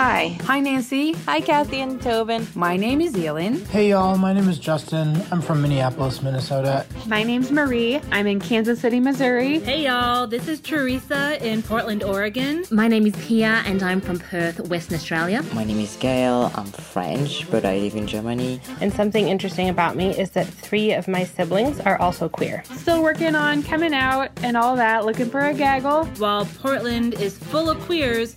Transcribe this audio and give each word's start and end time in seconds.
Hi. 0.00 0.28
Hi. 0.28 0.36
Hi, 0.44 0.60
Nancy. 0.60 1.12
Hi, 1.26 1.40
Kathy 1.40 1.80
and 1.80 2.00
Tobin. 2.00 2.46
My 2.54 2.76
name 2.76 3.00
is 3.00 3.14
Elin. 3.14 3.64
Hey, 3.66 3.90
y'all. 3.90 4.16
My 4.16 4.32
name 4.32 4.48
is 4.48 4.58
Justin. 4.58 5.22
I'm 5.30 5.42
from 5.42 5.60
Minneapolis, 5.60 6.22
Minnesota. 6.22 6.86
My 7.06 7.22
name's 7.22 7.52
Marie. 7.52 8.00
I'm 8.10 8.26
in 8.26 8.40
Kansas 8.40 8.80
City, 8.80 8.98
Missouri. 8.98 9.60
Hey, 9.60 9.84
y'all. 9.84 10.26
This 10.26 10.48
is 10.48 10.58
Teresa 10.60 11.38
in 11.46 11.62
Portland, 11.62 12.02
Oregon. 12.02 12.64
My 12.70 12.88
name 12.88 13.06
is 13.06 13.14
Pia, 13.16 13.62
and 13.66 13.82
I'm 13.82 14.00
from 14.00 14.18
Perth, 14.18 14.58
Western 14.68 14.96
Australia. 14.96 15.42
My 15.54 15.64
name 15.64 15.78
is 15.80 15.96
Gail. 15.96 16.50
I'm 16.54 16.66
French, 16.66 17.50
but 17.50 17.64
I 17.64 17.78
live 17.78 17.94
in 17.94 18.06
Germany. 18.06 18.60
And 18.80 18.92
something 18.92 19.28
interesting 19.28 19.68
about 19.68 19.96
me 19.96 20.18
is 20.18 20.30
that 20.30 20.46
three 20.46 20.92
of 20.92 21.08
my 21.08 21.24
siblings 21.24 21.78
are 21.80 21.98
also 22.00 22.28
queer. 22.28 22.64
Still 22.74 23.02
working 23.02 23.34
on 23.34 23.62
coming 23.62 23.94
out 23.94 24.30
and 24.42 24.56
all 24.56 24.76
that, 24.76 25.04
looking 25.04 25.28
for 25.28 25.40
a 25.40 25.52
gaggle. 25.52 26.06
While 26.16 26.46
Portland 26.46 27.14
is 27.14 27.36
full 27.36 27.68
of 27.68 27.78
queers, 27.80 28.34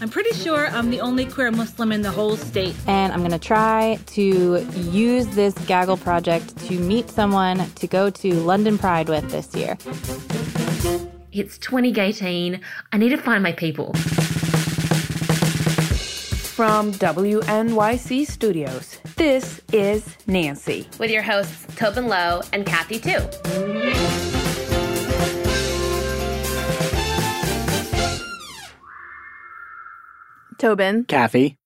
I'm 0.00 0.10
pretty 0.10 0.34
sure 0.34 0.66
I'm 0.68 0.90
the 0.90 1.00
only 1.00 1.24
queer 1.24 1.50
Muslim 1.50 1.90
in 1.90 2.02
the 2.02 2.10
whole 2.10 2.36
state. 2.36 2.76
And 2.86 3.12
I'm 3.12 3.20
going 3.20 3.30
to 3.30 3.38
try 3.38 3.98
to 4.06 4.22
use 4.90 5.26
this 5.28 5.54
gaggle 5.66 5.96
project 5.96 6.56
to 6.66 6.78
meet 6.78 7.08
someone 7.08 7.70
to 7.70 7.86
go 7.86 8.10
to 8.10 8.34
London 8.34 8.76
Pride 8.76 9.08
with 9.08 9.30
this 9.30 9.54
year. 9.54 9.78
It's 11.32 11.56
2018. 11.58 12.60
I 12.92 12.96
need 12.98 13.10
to 13.10 13.16
find 13.16 13.42
my 13.42 13.52
people. 13.52 13.94
From 16.56 16.92
WNYC 16.92 18.26
Studios, 18.26 18.98
this 19.16 19.60
is 19.72 20.16
Nancy. 20.26 20.88
With 20.98 21.10
your 21.10 21.22
hosts, 21.22 21.66
Tobin 21.76 22.08
Low 22.08 22.40
and 22.52 22.64
Kathy 22.64 22.98
Tu. 22.98 23.95
Tobin. 30.58 31.04
Kathy. 31.04 31.56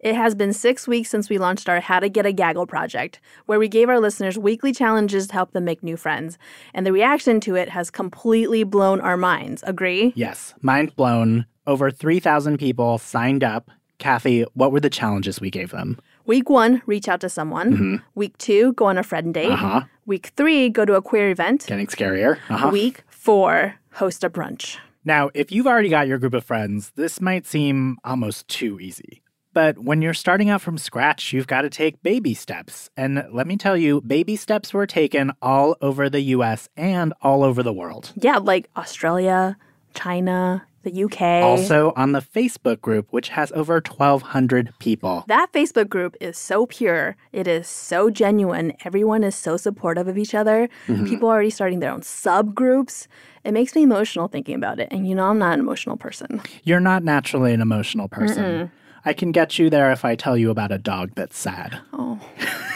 It 0.00 0.14
has 0.14 0.36
been 0.36 0.52
six 0.52 0.86
weeks 0.86 1.10
since 1.10 1.28
we 1.28 1.38
launched 1.38 1.68
our 1.68 1.80
How 1.80 1.98
to 1.98 2.08
Get 2.08 2.24
a 2.24 2.32
Gaggle 2.32 2.66
project, 2.66 3.20
where 3.46 3.58
we 3.58 3.66
gave 3.66 3.88
our 3.88 3.98
listeners 3.98 4.38
weekly 4.38 4.72
challenges 4.72 5.26
to 5.26 5.32
help 5.32 5.50
them 5.50 5.64
make 5.64 5.82
new 5.82 5.96
friends. 5.96 6.38
And 6.72 6.86
the 6.86 6.92
reaction 6.92 7.40
to 7.40 7.56
it 7.56 7.68
has 7.70 7.90
completely 7.90 8.62
blown 8.62 9.00
our 9.00 9.16
minds. 9.16 9.64
Agree? 9.66 10.12
Yes, 10.14 10.54
mind 10.60 10.94
blown. 10.94 11.46
Over 11.66 11.90
3,000 11.90 12.58
people 12.58 12.98
signed 12.98 13.42
up. 13.42 13.70
Kathy, 13.98 14.44
what 14.54 14.70
were 14.70 14.78
the 14.78 14.88
challenges 14.88 15.40
we 15.40 15.50
gave 15.50 15.72
them? 15.72 15.98
Week 16.26 16.48
one, 16.48 16.80
reach 16.86 17.08
out 17.08 17.20
to 17.22 17.28
someone. 17.28 17.72
Mm-hmm. 17.72 17.96
Week 18.14 18.38
two, 18.38 18.74
go 18.74 18.84
on 18.84 18.98
a 18.98 19.02
friend 19.02 19.34
date. 19.34 19.50
Uh-huh. 19.50 19.82
Week 20.06 20.30
three, 20.36 20.68
go 20.68 20.84
to 20.84 20.94
a 20.94 21.02
queer 21.02 21.30
event. 21.30 21.66
Getting 21.66 21.88
scarier. 21.88 22.38
Uh-huh. 22.48 22.68
Week 22.70 23.02
four, 23.08 23.74
host 23.94 24.22
a 24.22 24.30
brunch. 24.30 24.78
Now, 25.08 25.30
if 25.32 25.50
you've 25.50 25.66
already 25.66 25.88
got 25.88 26.06
your 26.06 26.18
group 26.18 26.34
of 26.34 26.44
friends, 26.44 26.92
this 26.94 27.18
might 27.18 27.46
seem 27.46 27.96
almost 28.04 28.46
too 28.46 28.78
easy. 28.78 29.22
But 29.54 29.78
when 29.78 30.02
you're 30.02 30.12
starting 30.12 30.50
out 30.50 30.60
from 30.60 30.76
scratch, 30.76 31.32
you've 31.32 31.46
got 31.46 31.62
to 31.62 31.70
take 31.70 32.02
baby 32.02 32.34
steps. 32.34 32.90
And 32.94 33.24
let 33.32 33.46
me 33.46 33.56
tell 33.56 33.74
you, 33.74 34.02
baby 34.02 34.36
steps 34.36 34.74
were 34.74 34.86
taken 34.86 35.32
all 35.40 35.78
over 35.80 36.10
the 36.10 36.20
US 36.36 36.68
and 36.76 37.14
all 37.22 37.42
over 37.42 37.62
the 37.62 37.72
world. 37.72 38.12
Yeah, 38.16 38.36
like 38.36 38.68
Australia, 38.76 39.56
China, 39.94 40.66
the 40.90 41.04
UK. 41.04 41.42
Also 41.42 41.92
on 41.96 42.12
the 42.12 42.20
Facebook 42.20 42.80
group, 42.80 43.08
which 43.10 43.30
has 43.30 43.52
over 43.52 43.74
1,200 43.74 44.72
people. 44.78 45.24
That 45.28 45.52
Facebook 45.52 45.88
group 45.88 46.16
is 46.20 46.38
so 46.38 46.66
pure. 46.66 47.16
It 47.32 47.46
is 47.46 47.66
so 47.66 48.10
genuine. 48.10 48.72
Everyone 48.84 49.24
is 49.24 49.34
so 49.34 49.56
supportive 49.56 50.08
of 50.08 50.18
each 50.18 50.34
other. 50.34 50.68
Mm-hmm. 50.86 51.06
People 51.06 51.28
are 51.28 51.32
already 51.32 51.50
starting 51.50 51.80
their 51.80 51.92
own 51.92 52.00
subgroups. 52.00 53.06
It 53.44 53.52
makes 53.52 53.74
me 53.74 53.82
emotional 53.82 54.28
thinking 54.28 54.54
about 54.54 54.80
it. 54.80 54.88
And 54.90 55.08
you 55.08 55.14
know, 55.14 55.26
I'm 55.26 55.38
not 55.38 55.54
an 55.54 55.60
emotional 55.60 55.96
person. 55.96 56.40
You're 56.64 56.80
not 56.80 57.02
naturally 57.02 57.52
an 57.52 57.60
emotional 57.60 58.08
person. 58.08 58.44
Mm-mm. 58.44 58.70
I 59.04 59.12
can 59.12 59.32
get 59.32 59.58
you 59.58 59.70
there 59.70 59.92
if 59.92 60.04
I 60.04 60.16
tell 60.16 60.36
you 60.36 60.50
about 60.50 60.72
a 60.72 60.78
dog 60.78 61.12
that's 61.14 61.38
sad. 61.38 61.80
Oh. 61.92 62.20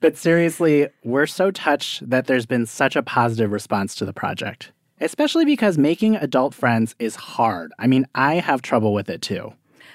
but 0.00 0.16
seriously, 0.16 0.88
we're 1.04 1.26
so 1.26 1.50
touched 1.50 2.08
that 2.08 2.26
there's 2.26 2.46
been 2.46 2.66
such 2.66 2.96
a 2.96 3.02
positive 3.02 3.52
response 3.52 3.94
to 3.96 4.04
the 4.04 4.12
project, 4.12 4.72
especially 5.00 5.44
because 5.44 5.78
making 5.78 6.16
adult 6.16 6.54
friends 6.54 6.94
is 6.98 7.16
hard. 7.16 7.72
I 7.78 7.86
mean, 7.86 8.06
I 8.14 8.34
have 8.36 8.62
trouble 8.62 8.92
with 8.92 9.08
it 9.08 9.22
too. 9.22 9.52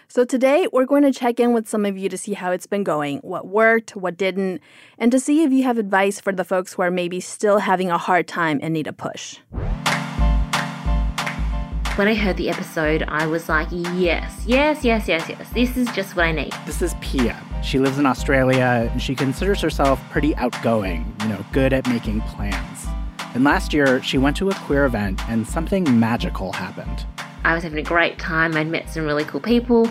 So, 0.07 0.25
today 0.25 0.67
we're 0.73 0.85
going 0.85 1.03
to 1.03 1.13
check 1.13 1.39
in 1.39 1.53
with 1.53 1.69
some 1.69 1.85
of 1.85 1.97
you 1.97 2.09
to 2.09 2.17
see 2.17 2.33
how 2.33 2.51
it's 2.51 2.67
been 2.67 2.83
going, 2.83 3.19
what 3.19 3.47
worked, 3.47 3.95
what 3.95 4.17
didn't, 4.17 4.61
and 4.97 5.09
to 5.11 5.19
see 5.19 5.43
if 5.43 5.53
you 5.53 5.63
have 5.63 5.77
advice 5.77 6.19
for 6.19 6.33
the 6.33 6.43
folks 6.43 6.73
who 6.73 6.81
are 6.81 6.91
maybe 6.91 7.21
still 7.21 7.59
having 7.59 7.89
a 7.89 7.97
hard 7.97 8.27
time 8.27 8.59
and 8.61 8.73
need 8.73 8.87
a 8.87 8.93
push. 8.93 9.37
When 11.95 12.07
I 12.07 12.15
heard 12.15 12.37
the 12.37 12.49
episode, 12.49 13.03
I 13.09 13.27
was 13.27 13.49
like, 13.49 13.67
yes, 13.71 14.43
yes, 14.45 14.83
yes, 14.83 15.07
yes, 15.07 15.29
yes. 15.29 15.49
This 15.53 15.75
is 15.75 15.91
just 15.91 16.15
what 16.15 16.25
I 16.25 16.31
need. 16.31 16.53
This 16.65 16.81
is 16.81 16.95
Pia. 17.01 17.37
She 17.63 17.79
lives 17.79 17.97
in 17.97 18.05
Australia 18.05 18.89
and 18.91 19.01
she 19.01 19.13
considers 19.13 19.61
herself 19.61 20.01
pretty 20.09 20.33
outgoing, 20.37 21.13
you 21.21 21.27
know, 21.27 21.45
good 21.51 21.73
at 21.73 21.87
making 21.87 22.21
plans. 22.21 22.70
And 23.33 23.43
last 23.43 23.73
year, 23.73 24.01
she 24.03 24.17
went 24.17 24.35
to 24.37 24.49
a 24.49 24.53
queer 24.53 24.85
event 24.85 25.21
and 25.29 25.47
something 25.47 25.99
magical 25.99 26.51
happened. 26.53 27.05
I 27.43 27.53
was 27.53 27.63
having 27.63 27.79
a 27.79 27.83
great 27.83 28.19
time. 28.19 28.55
I'd 28.55 28.67
met 28.67 28.89
some 28.89 29.05
really 29.05 29.23
cool 29.23 29.39
people, 29.39 29.89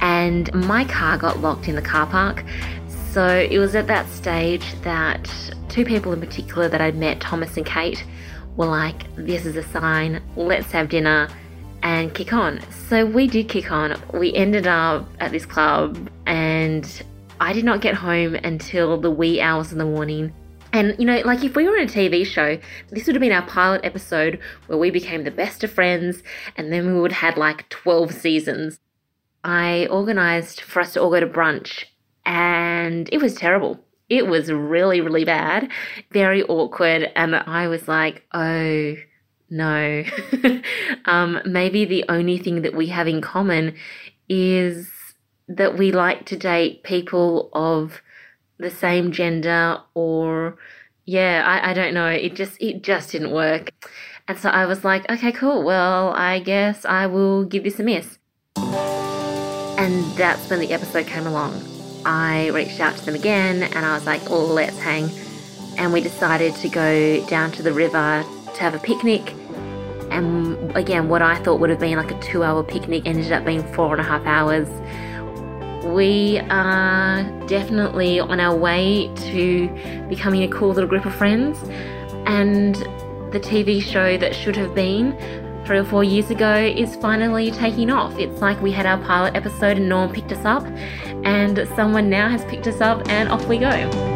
and 0.00 0.52
my 0.54 0.84
car 0.84 1.16
got 1.16 1.40
locked 1.40 1.68
in 1.68 1.76
the 1.76 1.82
car 1.82 2.06
park. 2.06 2.44
So 3.12 3.26
it 3.26 3.58
was 3.58 3.74
at 3.74 3.86
that 3.86 4.08
stage 4.08 4.64
that 4.82 5.30
two 5.68 5.84
people 5.84 6.12
in 6.12 6.20
particular 6.20 6.68
that 6.68 6.80
I'd 6.80 6.96
met, 6.96 7.20
Thomas 7.20 7.56
and 7.56 7.64
Kate, 7.64 8.04
were 8.56 8.66
like, 8.66 9.14
This 9.16 9.46
is 9.46 9.56
a 9.56 9.62
sign, 9.62 10.20
let's 10.36 10.70
have 10.72 10.88
dinner 10.88 11.28
and 11.84 12.12
kick 12.14 12.32
on. 12.32 12.60
So 12.88 13.06
we 13.06 13.28
did 13.28 13.48
kick 13.48 13.70
on. 13.70 14.00
We 14.12 14.34
ended 14.34 14.66
up 14.66 15.06
at 15.20 15.30
this 15.30 15.46
club, 15.46 16.10
and 16.26 17.02
I 17.40 17.52
did 17.52 17.64
not 17.64 17.80
get 17.80 17.94
home 17.94 18.34
until 18.34 18.98
the 18.98 19.10
wee 19.10 19.40
hours 19.40 19.70
in 19.70 19.78
the 19.78 19.84
morning. 19.84 20.32
And, 20.74 20.96
you 20.98 21.06
know, 21.06 21.20
like 21.24 21.44
if 21.44 21.54
we 21.54 21.68
were 21.68 21.76
in 21.76 21.88
a 21.88 21.90
TV 21.90 22.26
show, 22.26 22.58
this 22.90 23.06
would 23.06 23.14
have 23.14 23.20
been 23.20 23.30
our 23.30 23.46
pilot 23.46 23.82
episode 23.84 24.40
where 24.66 24.76
we 24.76 24.90
became 24.90 25.22
the 25.22 25.30
best 25.30 25.62
of 25.62 25.72
friends 25.72 26.24
and 26.56 26.72
then 26.72 26.92
we 26.92 27.00
would 27.00 27.12
have 27.12 27.34
had 27.34 27.38
like 27.38 27.68
12 27.68 28.12
seasons. 28.12 28.80
I 29.44 29.86
organized 29.86 30.60
for 30.60 30.80
us 30.80 30.94
to 30.94 31.00
all 31.00 31.12
go 31.12 31.20
to 31.20 31.28
brunch 31.28 31.84
and 32.26 33.08
it 33.12 33.22
was 33.22 33.36
terrible. 33.36 33.78
It 34.08 34.26
was 34.26 34.50
really, 34.50 35.00
really 35.00 35.24
bad, 35.24 35.70
very 36.10 36.42
awkward. 36.42 37.08
And 37.14 37.36
I 37.36 37.68
was 37.68 37.86
like, 37.86 38.24
oh 38.34 38.96
no. 39.48 40.02
um, 41.04 41.40
maybe 41.46 41.84
the 41.84 42.04
only 42.08 42.36
thing 42.36 42.62
that 42.62 42.74
we 42.74 42.88
have 42.88 43.06
in 43.06 43.20
common 43.20 43.76
is 44.28 44.90
that 45.46 45.78
we 45.78 45.92
like 45.92 46.26
to 46.26 46.36
date 46.36 46.82
people 46.82 47.48
of 47.52 48.02
the 48.58 48.70
same 48.70 49.12
gender 49.12 49.78
or 49.94 50.56
yeah 51.04 51.42
I, 51.44 51.70
I 51.70 51.74
don't 51.74 51.94
know. 51.94 52.08
It 52.08 52.34
just 52.34 52.60
it 52.60 52.82
just 52.82 53.12
didn't 53.12 53.32
work. 53.32 53.70
And 54.26 54.38
so 54.38 54.48
i 54.48 54.64
was 54.66 54.84
like 54.84 55.10
okay 55.10 55.32
cool. 55.32 55.64
Well 55.64 56.12
i 56.14 56.38
guess 56.38 56.84
i 56.84 57.06
will 57.06 57.44
give 57.44 57.64
this 57.64 57.80
a 57.80 57.82
miss. 57.82 58.18
And 58.56 60.04
that's 60.16 60.48
when 60.48 60.60
the 60.60 60.72
episode 60.72 61.06
came 61.06 61.26
along. 61.26 61.62
I 62.06 62.48
reached 62.48 62.80
out 62.80 62.96
to 62.96 63.04
them 63.04 63.14
again 63.14 63.62
and 63.62 63.84
i 63.84 63.94
was 63.94 64.06
like 64.06 64.30
oh, 64.30 64.44
let's 64.44 64.78
hang. 64.78 65.10
And 65.76 65.92
we 65.92 66.00
decided 66.00 66.54
to 66.56 66.68
go 66.68 67.26
down 67.26 67.50
to 67.52 67.62
the 67.62 67.72
river 67.72 68.24
to 68.54 68.60
have 68.60 68.74
a 68.74 68.78
picnic. 68.78 69.34
And 70.10 70.76
again 70.76 71.08
what 71.08 71.22
i 71.22 71.36
thought 71.42 71.58
would 71.60 71.70
have 71.70 71.80
been 71.80 71.96
like 71.96 72.12
a 72.12 72.20
two 72.20 72.44
hour 72.44 72.62
picnic 72.62 73.02
ended 73.04 73.32
up 73.32 73.44
being 73.44 73.64
four 73.74 73.92
and 73.92 74.00
a 74.00 74.04
half 74.04 74.24
hours 74.26 74.68
we 75.84 76.40
are 76.50 77.22
definitely 77.46 78.20
on 78.20 78.40
our 78.40 78.56
way 78.56 79.10
to 79.16 79.68
becoming 80.08 80.42
a 80.42 80.48
cool 80.48 80.70
little 80.70 80.88
group 80.88 81.06
of 81.06 81.14
friends. 81.14 81.58
And 82.26 82.74
the 83.32 83.40
TV 83.40 83.82
show 83.82 84.16
that 84.16 84.34
should 84.34 84.56
have 84.56 84.74
been 84.74 85.16
three 85.66 85.78
or 85.78 85.84
four 85.84 86.04
years 86.04 86.30
ago 86.30 86.54
is 86.54 86.96
finally 86.96 87.50
taking 87.50 87.90
off. 87.90 88.18
It's 88.18 88.40
like 88.40 88.60
we 88.60 88.70
had 88.70 88.86
our 88.86 88.98
pilot 88.98 89.34
episode 89.34 89.76
and 89.78 89.88
Norm 89.88 90.12
picked 90.12 90.32
us 90.32 90.44
up, 90.44 90.64
and 91.24 91.68
someone 91.74 92.08
now 92.10 92.28
has 92.28 92.44
picked 92.44 92.66
us 92.66 92.80
up, 92.80 93.08
and 93.08 93.28
off 93.28 93.46
we 93.46 93.58
go. 93.58 94.13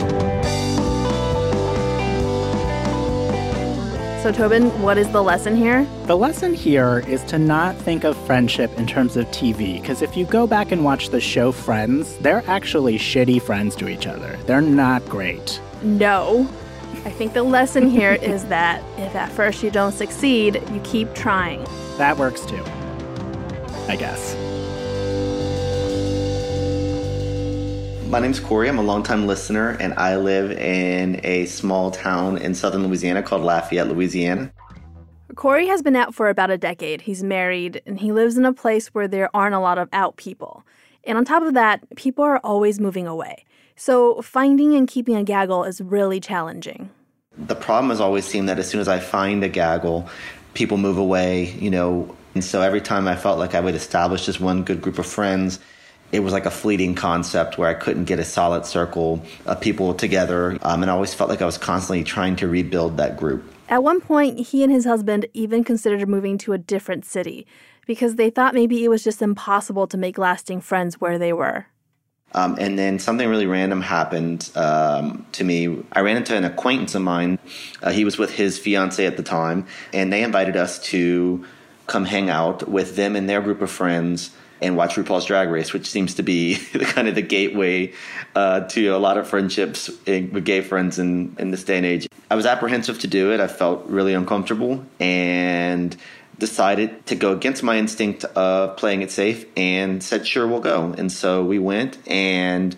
So, 4.28 4.32
Tobin, 4.32 4.82
what 4.82 4.98
is 4.98 5.10
the 5.10 5.22
lesson 5.22 5.56
here? 5.56 5.88
The 6.04 6.14
lesson 6.14 6.52
here 6.52 7.02
is 7.08 7.24
to 7.24 7.38
not 7.38 7.74
think 7.76 8.04
of 8.04 8.14
friendship 8.26 8.70
in 8.78 8.86
terms 8.86 9.16
of 9.16 9.24
TV, 9.28 9.80
because 9.80 10.02
if 10.02 10.18
you 10.18 10.26
go 10.26 10.46
back 10.46 10.70
and 10.70 10.84
watch 10.84 11.08
the 11.08 11.18
show 11.18 11.50
Friends, 11.50 12.14
they're 12.18 12.44
actually 12.46 12.98
shitty 12.98 13.40
friends 13.40 13.74
to 13.76 13.88
each 13.88 14.06
other. 14.06 14.38
They're 14.44 14.60
not 14.60 15.02
great. 15.06 15.62
No. 15.80 16.46
I 17.06 17.10
think 17.10 17.32
the 17.32 17.42
lesson 17.42 17.88
here 17.88 18.12
is 18.20 18.44
that 18.48 18.84
if 18.98 19.14
at 19.14 19.32
first 19.32 19.62
you 19.62 19.70
don't 19.70 19.92
succeed, 19.92 20.62
you 20.72 20.80
keep 20.84 21.14
trying. 21.14 21.64
That 21.96 22.18
works 22.18 22.44
too. 22.44 22.62
I 23.88 23.96
guess. 23.96 24.34
My 28.08 28.20
name's 28.20 28.40
Corey. 28.40 28.70
I'm 28.70 28.78
a 28.78 28.82
longtime 28.82 29.26
listener, 29.26 29.76
and 29.78 29.92
I 29.92 30.16
live 30.16 30.50
in 30.52 31.20
a 31.24 31.44
small 31.44 31.90
town 31.90 32.38
in 32.38 32.54
southern 32.54 32.86
Louisiana 32.86 33.22
called 33.22 33.42
Lafayette, 33.42 33.86
Louisiana. 33.88 34.50
Corey 35.34 35.66
has 35.66 35.82
been 35.82 35.94
out 35.94 36.14
for 36.14 36.30
about 36.30 36.50
a 36.50 36.56
decade. 36.56 37.02
He's 37.02 37.22
married, 37.22 37.82
and 37.84 38.00
he 38.00 38.10
lives 38.10 38.38
in 38.38 38.46
a 38.46 38.52
place 38.54 38.88
where 38.88 39.08
there 39.08 39.28
aren't 39.36 39.54
a 39.54 39.60
lot 39.60 39.76
of 39.76 39.90
out 39.92 40.16
people. 40.16 40.64
And 41.04 41.18
on 41.18 41.26
top 41.26 41.42
of 41.42 41.52
that, 41.52 41.84
people 41.96 42.24
are 42.24 42.38
always 42.38 42.80
moving 42.80 43.06
away. 43.06 43.44
So 43.76 44.22
finding 44.22 44.74
and 44.74 44.88
keeping 44.88 45.14
a 45.14 45.22
gaggle 45.22 45.64
is 45.64 45.82
really 45.82 46.18
challenging. 46.18 46.88
The 47.36 47.56
problem 47.56 47.90
has 47.90 48.00
always 48.00 48.24
seemed 48.24 48.48
that 48.48 48.58
as 48.58 48.66
soon 48.70 48.80
as 48.80 48.88
I 48.88 49.00
find 49.00 49.44
a 49.44 49.50
gaggle, 49.50 50.08
people 50.54 50.78
move 50.78 50.96
away, 50.96 51.50
you 51.58 51.70
know. 51.70 52.16
And 52.34 52.42
so 52.42 52.62
every 52.62 52.80
time 52.80 53.06
I 53.06 53.16
felt 53.16 53.38
like 53.38 53.54
I 53.54 53.60
would 53.60 53.74
establish 53.74 54.24
this 54.24 54.40
one 54.40 54.62
good 54.62 54.80
group 54.80 54.98
of 54.98 55.04
friends, 55.04 55.60
it 56.12 56.20
was 56.20 56.32
like 56.32 56.46
a 56.46 56.50
fleeting 56.50 56.94
concept 56.94 57.58
where 57.58 57.68
I 57.68 57.74
couldn't 57.74 58.04
get 58.04 58.18
a 58.18 58.24
solid 58.24 58.64
circle 58.64 59.22
of 59.46 59.60
people 59.60 59.94
together. 59.94 60.58
Um, 60.62 60.82
and 60.82 60.90
I 60.90 60.94
always 60.94 61.14
felt 61.14 61.28
like 61.28 61.42
I 61.42 61.46
was 61.46 61.58
constantly 61.58 62.04
trying 62.04 62.36
to 62.36 62.48
rebuild 62.48 62.96
that 62.96 63.16
group. 63.16 63.44
At 63.68 63.82
one 63.82 64.00
point, 64.00 64.38
he 64.48 64.62
and 64.62 64.72
his 64.72 64.86
husband 64.86 65.26
even 65.34 65.62
considered 65.62 66.08
moving 66.08 66.38
to 66.38 66.54
a 66.54 66.58
different 66.58 67.04
city 67.04 67.46
because 67.86 68.16
they 68.16 68.30
thought 68.30 68.54
maybe 68.54 68.82
it 68.84 68.88
was 68.88 69.04
just 69.04 69.20
impossible 69.20 69.86
to 69.86 69.98
make 69.98 70.16
lasting 70.16 70.60
friends 70.60 71.00
where 71.00 71.18
they 71.18 71.32
were. 71.32 71.66
Um, 72.32 72.56
and 72.60 72.78
then 72.78 72.98
something 72.98 73.26
really 73.28 73.46
random 73.46 73.80
happened 73.80 74.50
um, 74.54 75.26
to 75.32 75.44
me. 75.44 75.82
I 75.92 76.00
ran 76.00 76.18
into 76.18 76.36
an 76.36 76.44
acquaintance 76.44 76.94
of 76.94 77.02
mine. 77.02 77.38
Uh, 77.82 77.90
he 77.90 78.04
was 78.04 78.18
with 78.18 78.34
his 78.34 78.58
fiance 78.58 79.04
at 79.04 79.16
the 79.16 79.22
time, 79.22 79.66
and 79.94 80.12
they 80.12 80.22
invited 80.22 80.56
us 80.56 80.78
to 80.90 81.44
come 81.86 82.04
hang 82.04 82.28
out 82.28 82.68
with 82.68 82.96
them 82.96 83.16
and 83.16 83.28
their 83.28 83.40
group 83.40 83.62
of 83.62 83.70
friends 83.70 84.30
and 84.60 84.76
watch 84.76 84.96
RuPaul's 84.96 85.24
Drag 85.24 85.48
Race, 85.48 85.72
which 85.72 85.86
seems 85.88 86.14
to 86.14 86.22
be 86.22 86.56
kind 86.80 87.08
of 87.08 87.14
the 87.14 87.22
gateway 87.22 87.92
uh, 88.34 88.60
to 88.60 88.88
a 88.88 88.98
lot 88.98 89.18
of 89.18 89.28
friendships 89.28 89.90
with 90.06 90.44
gay 90.44 90.60
friends 90.60 90.98
in, 90.98 91.36
in 91.38 91.50
this 91.50 91.64
day 91.64 91.76
and 91.76 91.86
age. 91.86 92.08
I 92.30 92.34
was 92.34 92.46
apprehensive 92.46 92.98
to 93.00 93.06
do 93.06 93.32
it. 93.32 93.40
I 93.40 93.46
felt 93.46 93.86
really 93.86 94.14
uncomfortable 94.14 94.84
and 95.00 95.96
decided 96.38 97.04
to 97.06 97.16
go 97.16 97.32
against 97.32 97.62
my 97.62 97.78
instinct 97.78 98.24
of 98.24 98.76
playing 98.76 99.02
it 99.02 99.10
safe 99.10 99.44
and 99.56 100.02
said, 100.02 100.26
sure, 100.26 100.46
we'll 100.46 100.60
go. 100.60 100.94
And 100.96 101.10
so 101.10 101.44
we 101.44 101.58
went 101.58 101.98
and 102.06 102.76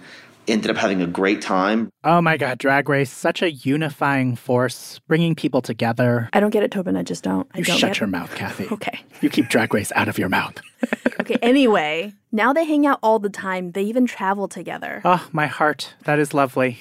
ended 0.48 0.70
up 0.70 0.76
having 0.76 1.02
a 1.02 1.06
great 1.06 1.42
time. 1.42 1.92
Oh 2.02 2.20
my 2.20 2.36
God, 2.36 2.58
Drag 2.58 2.88
Race, 2.88 3.10
such 3.10 3.42
a 3.42 3.50
unifying 3.50 4.36
force, 4.36 4.98
bringing 5.06 5.34
people 5.34 5.62
together. 5.62 6.28
I 6.32 6.40
don't 6.40 6.50
get 6.50 6.62
it, 6.62 6.70
Tobin. 6.70 6.96
I 6.96 7.02
just 7.02 7.22
don't. 7.22 7.48
I 7.54 7.58
you 7.58 7.64
don't 7.64 7.76
shut 7.76 8.00
your 8.00 8.08
mouth, 8.08 8.34
Kathy. 8.34 8.68
Okay. 8.80 9.00
You 9.20 9.28
keep 9.28 9.48
Drag 9.48 9.74
Race 9.74 9.92
out 9.94 10.08
of 10.08 10.16
your 10.16 10.28
mouth. 10.28 10.54
okay, 11.30 11.46
anyway, 11.46 12.12
now 12.32 12.52
they 12.52 12.64
hang 12.64 12.86
out 12.86 12.98
all 13.02 13.18
the 13.18 13.30
time. 13.30 13.72
They 13.72 13.82
even 13.82 14.06
travel 14.06 14.48
together. 14.48 15.00
Oh, 15.04 15.26
my 15.32 15.46
heart. 15.46 15.94
That 16.04 16.18
is 16.18 16.34
lovely. 16.34 16.78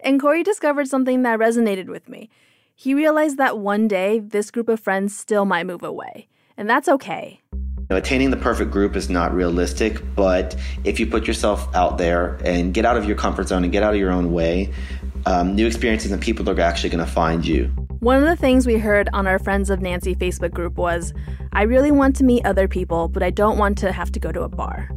And 0.00 0.20
Corey 0.20 0.42
discovered 0.42 0.88
something 0.88 1.22
that 1.22 1.38
resonated 1.38 1.86
with 1.86 2.08
me. 2.08 2.30
He 2.74 2.94
realized 2.94 3.36
that 3.36 3.58
one 3.58 3.88
day 3.88 4.18
this 4.18 4.50
group 4.50 4.68
of 4.68 4.80
friends 4.80 5.16
still 5.16 5.44
might 5.44 5.66
move 5.66 5.82
away, 5.82 6.28
and 6.56 6.68
that's 6.68 6.88
okay. 6.88 7.40
You 7.52 7.86
know, 7.90 7.96
attaining 7.96 8.30
the 8.30 8.38
perfect 8.38 8.70
group 8.70 8.96
is 8.96 9.10
not 9.10 9.34
realistic, 9.34 10.00
but 10.14 10.56
if 10.84 10.98
you 10.98 11.06
put 11.06 11.26
yourself 11.26 11.68
out 11.74 11.98
there 11.98 12.38
and 12.44 12.72
get 12.72 12.86
out 12.86 12.96
of 12.96 13.04
your 13.04 13.16
comfort 13.16 13.48
zone 13.48 13.64
and 13.64 13.72
get 13.72 13.82
out 13.82 13.92
of 13.92 14.00
your 14.00 14.12
own 14.12 14.32
way, 14.32 14.72
um, 15.26 15.54
new 15.54 15.66
experiences 15.66 16.12
and 16.12 16.22
people 16.22 16.48
are 16.48 16.60
actually 16.60 16.88
going 16.90 17.04
to 17.04 17.10
find 17.10 17.44
you. 17.44 17.70
One 18.00 18.16
of 18.16 18.26
the 18.26 18.34
things 18.36 18.66
we 18.66 18.78
heard 18.78 19.10
on 19.12 19.26
our 19.26 19.38
Friends 19.38 19.68
of 19.68 19.82
Nancy 19.82 20.14
Facebook 20.14 20.52
group 20.52 20.78
was 20.78 21.12
I 21.52 21.64
really 21.64 21.90
want 21.90 22.16
to 22.16 22.24
meet 22.24 22.46
other 22.46 22.66
people, 22.66 23.08
but 23.08 23.22
I 23.22 23.28
don't 23.28 23.58
want 23.58 23.76
to 23.78 23.92
have 23.92 24.10
to 24.12 24.18
go 24.18 24.32
to 24.32 24.40
a 24.40 24.48
bar. 24.48 24.88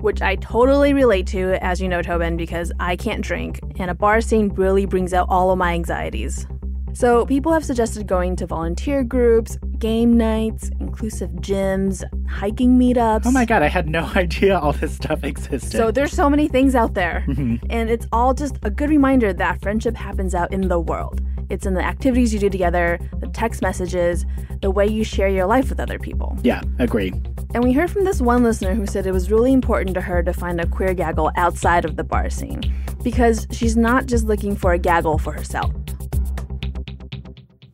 Which 0.00 0.20
I 0.20 0.36
totally 0.36 0.92
relate 0.92 1.26
to, 1.28 1.54
as 1.64 1.80
you 1.80 1.88
know, 1.88 2.02
Tobin, 2.02 2.36
because 2.36 2.70
I 2.78 2.96
can't 2.96 3.24
drink, 3.24 3.60
and 3.78 3.90
a 3.90 3.94
bar 3.94 4.20
scene 4.20 4.50
really 4.50 4.84
brings 4.84 5.14
out 5.14 5.26
all 5.30 5.50
of 5.50 5.56
my 5.56 5.72
anxieties. 5.72 6.46
So, 6.92 7.24
people 7.24 7.50
have 7.52 7.64
suggested 7.64 8.06
going 8.06 8.36
to 8.36 8.46
volunteer 8.46 9.04
groups, 9.04 9.56
game 9.78 10.18
nights, 10.18 10.70
inclusive 10.80 11.30
gyms, 11.36 12.02
hiking 12.28 12.78
meetups. 12.78 13.22
Oh 13.24 13.30
my 13.30 13.46
god, 13.46 13.62
I 13.62 13.68
had 13.68 13.88
no 13.88 14.04
idea 14.16 14.58
all 14.58 14.74
this 14.74 14.96
stuff 14.96 15.24
existed. 15.24 15.78
So, 15.78 15.90
there's 15.90 16.12
so 16.12 16.28
many 16.28 16.46
things 16.46 16.74
out 16.74 16.92
there. 16.92 17.24
Mm-hmm. 17.26 17.64
and 17.70 17.88
it's 17.88 18.06
all 18.12 18.34
just 18.34 18.58
a 18.62 18.70
good 18.70 18.90
reminder 18.90 19.32
that 19.32 19.62
friendship 19.62 19.96
happens 19.96 20.34
out 20.34 20.52
in 20.52 20.68
the 20.68 20.78
world. 20.78 21.22
It's 21.50 21.66
in 21.66 21.74
the 21.74 21.84
activities 21.84 22.32
you 22.32 22.38
do 22.38 22.48
together, 22.48 22.98
the 23.18 23.26
text 23.26 23.60
messages, 23.60 24.24
the 24.62 24.70
way 24.70 24.86
you 24.86 25.02
share 25.02 25.28
your 25.28 25.46
life 25.46 25.68
with 25.68 25.80
other 25.80 25.98
people. 25.98 26.38
Yeah, 26.42 26.62
agree. 26.78 27.12
And 27.52 27.64
we 27.64 27.72
heard 27.72 27.90
from 27.90 28.04
this 28.04 28.20
one 28.20 28.44
listener 28.44 28.74
who 28.74 28.86
said 28.86 29.04
it 29.04 29.12
was 29.12 29.32
really 29.32 29.52
important 29.52 29.94
to 29.94 30.00
her 30.00 30.22
to 30.22 30.32
find 30.32 30.60
a 30.60 30.66
queer 30.66 30.94
gaggle 30.94 31.32
outside 31.36 31.84
of 31.84 31.96
the 31.96 32.04
bar 32.04 32.30
scene 32.30 32.62
because 33.02 33.48
she's 33.50 33.76
not 33.76 34.06
just 34.06 34.24
looking 34.26 34.54
for 34.54 34.72
a 34.72 34.78
gaggle 34.78 35.18
for 35.18 35.32
herself. 35.32 35.72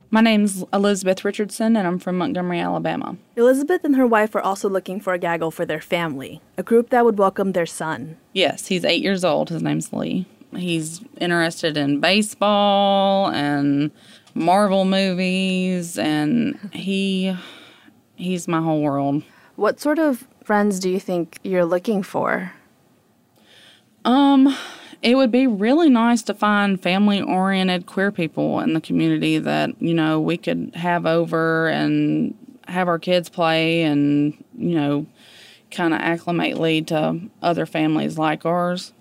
My 0.08 0.22
name's 0.22 0.64
Elizabeth 0.72 1.26
Richardson, 1.26 1.76
and 1.76 1.86
I'm 1.86 1.98
from 1.98 2.16
Montgomery, 2.16 2.60
Alabama. 2.60 3.18
Elizabeth 3.36 3.84
and 3.84 3.96
her 3.96 4.06
wife 4.06 4.34
are 4.34 4.40
also 4.40 4.66
looking 4.66 4.98
for 4.98 5.12
a 5.12 5.18
gaggle 5.18 5.50
for 5.50 5.66
their 5.66 5.82
family, 5.82 6.40
a 6.56 6.62
group 6.62 6.88
that 6.88 7.04
would 7.04 7.18
welcome 7.18 7.52
their 7.52 7.66
son. 7.66 8.16
Yes, 8.32 8.68
he's 8.68 8.86
eight 8.86 9.02
years 9.02 9.24
old. 9.24 9.50
His 9.50 9.62
name's 9.62 9.92
Lee. 9.92 10.26
He's 10.56 11.02
interested 11.20 11.76
in 11.76 12.00
baseball 12.00 13.30
and 13.30 13.90
Marvel 14.34 14.84
movies, 14.84 15.98
and 15.98 16.58
he 16.72 17.36
he's 18.16 18.48
my 18.48 18.60
whole 18.60 18.82
world. 18.82 19.22
What 19.56 19.80
sort 19.80 19.98
of 19.98 20.26
friends 20.44 20.78
do 20.78 20.90
you 20.90 21.00
think 21.00 21.38
you're 21.42 21.64
looking 21.64 22.02
for? 22.02 22.52
Um, 24.04 24.54
it 25.02 25.14
would 25.16 25.30
be 25.30 25.46
really 25.46 25.88
nice 25.88 26.22
to 26.24 26.34
find 26.34 26.80
family 26.80 27.20
oriented 27.20 27.86
queer 27.86 28.12
people 28.12 28.60
in 28.60 28.72
the 28.72 28.80
community 28.80 29.38
that, 29.38 29.70
you 29.80 29.94
know, 29.94 30.20
we 30.20 30.36
could 30.36 30.72
have 30.74 31.06
over 31.06 31.68
and 31.68 32.34
have 32.68 32.88
our 32.88 32.98
kids 32.98 33.28
play 33.28 33.82
and, 33.82 34.32
you 34.56 34.74
know, 34.74 35.06
kind 35.70 35.92
of 35.92 36.00
acclimate 36.00 36.58
Lee 36.58 36.82
to 36.82 37.20
other 37.42 37.66
families 37.66 38.18
like 38.18 38.46
ours. 38.46 38.92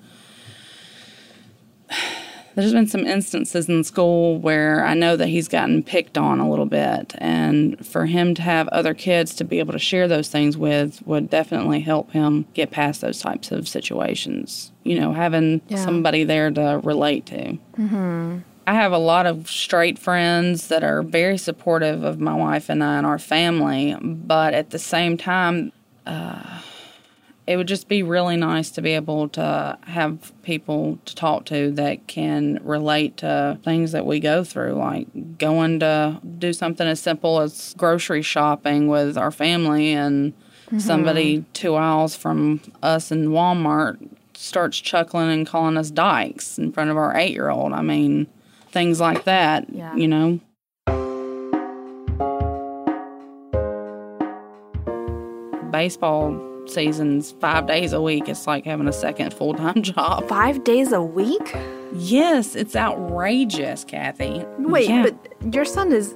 There's 2.56 2.72
been 2.72 2.88
some 2.88 3.06
instances 3.06 3.68
in 3.68 3.84
school 3.84 4.40
where 4.40 4.86
I 4.86 4.94
know 4.94 5.18
that 5.18 5.28
he's 5.28 5.50
gotten 5.50 5.84
picked 5.84 6.18
on 6.18 6.40
a 6.40 6.50
little 6.50 6.66
bit, 6.66 7.14
and 7.18 7.86
for 7.86 8.06
him 8.06 8.34
to 8.36 8.42
have 8.42 8.70
other 8.70 8.94
kids 8.94 9.36
to 9.36 9.44
be 9.44 9.60
able 9.60 9.74
to 9.74 9.80
share 9.80 10.08
those 10.08 10.30
things 10.30 10.56
with 10.58 11.06
would 11.06 11.30
definitely 11.30 11.82
help 11.82 12.12
him 12.12 12.46
get 12.54 12.72
past 12.72 13.02
those 13.02 13.20
types 13.20 13.52
of 13.52 13.68
situations. 13.68 14.72
You 14.84 15.02
know, 15.02 15.12
having 15.12 15.60
Yeah. 15.68 15.84
somebody 15.84 16.24
there 16.24 16.50
to 16.52 16.80
relate 16.82 17.26
to. 17.26 17.58
Mm-hmm. 17.78 18.38
I 18.68 18.74
have 18.74 18.94
a 18.94 18.98
lot 18.98 19.25
of 19.25 19.50
straight 19.50 20.00
friends 20.00 20.70
that 20.70 20.82
are 20.84 21.04
very 21.04 21.38
supportive 21.38 22.04
of 22.06 22.22
my 22.22 22.34
wife 22.34 22.70
and 22.70 22.82
I 22.82 22.98
and 22.98 23.06
our 23.06 23.20
family, 23.20 23.98
but 24.02 24.54
at 24.54 24.70
the 24.70 24.80
same 24.80 25.18
time, 25.18 25.74
uh, 26.08 26.62
it 27.48 27.58
would 27.58 27.68
just 27.68 27.88
be 27.88 28.02
really 28.02 28.36
nice 28.38 28.72
to 28.72 28.82
be 28.82 28.92
able 28.94 29.30
to 29.30 29.78
have 29.86 30.32
people 30.42 30.98
to 31.06 31.14
talk 31.16 31.46
to 31.46 31.72
that 31.72 32.08
can 32.08 32.60
relate 32.64 33.18
to 33.18 33.60
things 33.64 33.92
that 33.92 34.06
we 34.06 34.20
go 34.20 34.44
through, 34.44 34.74
like 34.74 35.38
going 35.38 35.80
to 35.80 36.20
do 36.40 36.54
something 36.54 36.88
as 36.88 37.00
simple 37.00 37.40
as 37.40 37.75
grocery 37.78 38.24
shopping 38.24 38.88
with 38.88 39.18
our 39.18 39.32
family 39.32 39.94
and 39.94 40.34
Mhm. 40.72 40.82
somebody 40.82 41.46
two 41.54 41.75
aisles 41.75 42.16
from 42.16 42.60
us 42.82 43.12
in 43.12 43.28
Walmart 43.30 43.98
starts 44.34 44.80
chuckling 44.80 45.30
and 45.30 45.46
calling 45.46 45.78
us 45.78 45.92
dykes 45.92 46.58
in 46.58 46.72
front 46.72 46.90
of 46.90 46.98
our 46.98 47.16
eight 47.16 47.32
year 47.34 47.50
old. 47.52 47.72
I 47.72 47.84
mean, 47.84 48.25
things 48.72 49.00
like 49.00 49.25
that, 49.25 49.68
Yeah. 49.72 49.96
you 49.96 50.08
know. 50.08 50.40
Baseball 55.72 56.34
seasons 56.69 57.34
five 57.39 57.67
days 57.67 57.93
a 57.93 58.01
week. 58.01 58.27
It's 58.29 58.48
like 58.48 58.65
having 58.65 58.88
a 58.88 58.93
second 58.93 59.34
full 59.34 59.53
time 59.53 59.81
job. 59.81 60.27
Five 60.27 60.63
days 60.63 60.91
a 60.91 61.01
week? 61.01 61.55
Yes, 61.93 62.55
it's 62.55 62.75
outrageous, 62.75 63.84
Kathy. 63.84 64.43
Wait, 64.60 64.89
Yeah. 64.89 65.03
but 65.03 65.53
your 65.53 65.65
son 65.65 65.91
is 65.93 66.15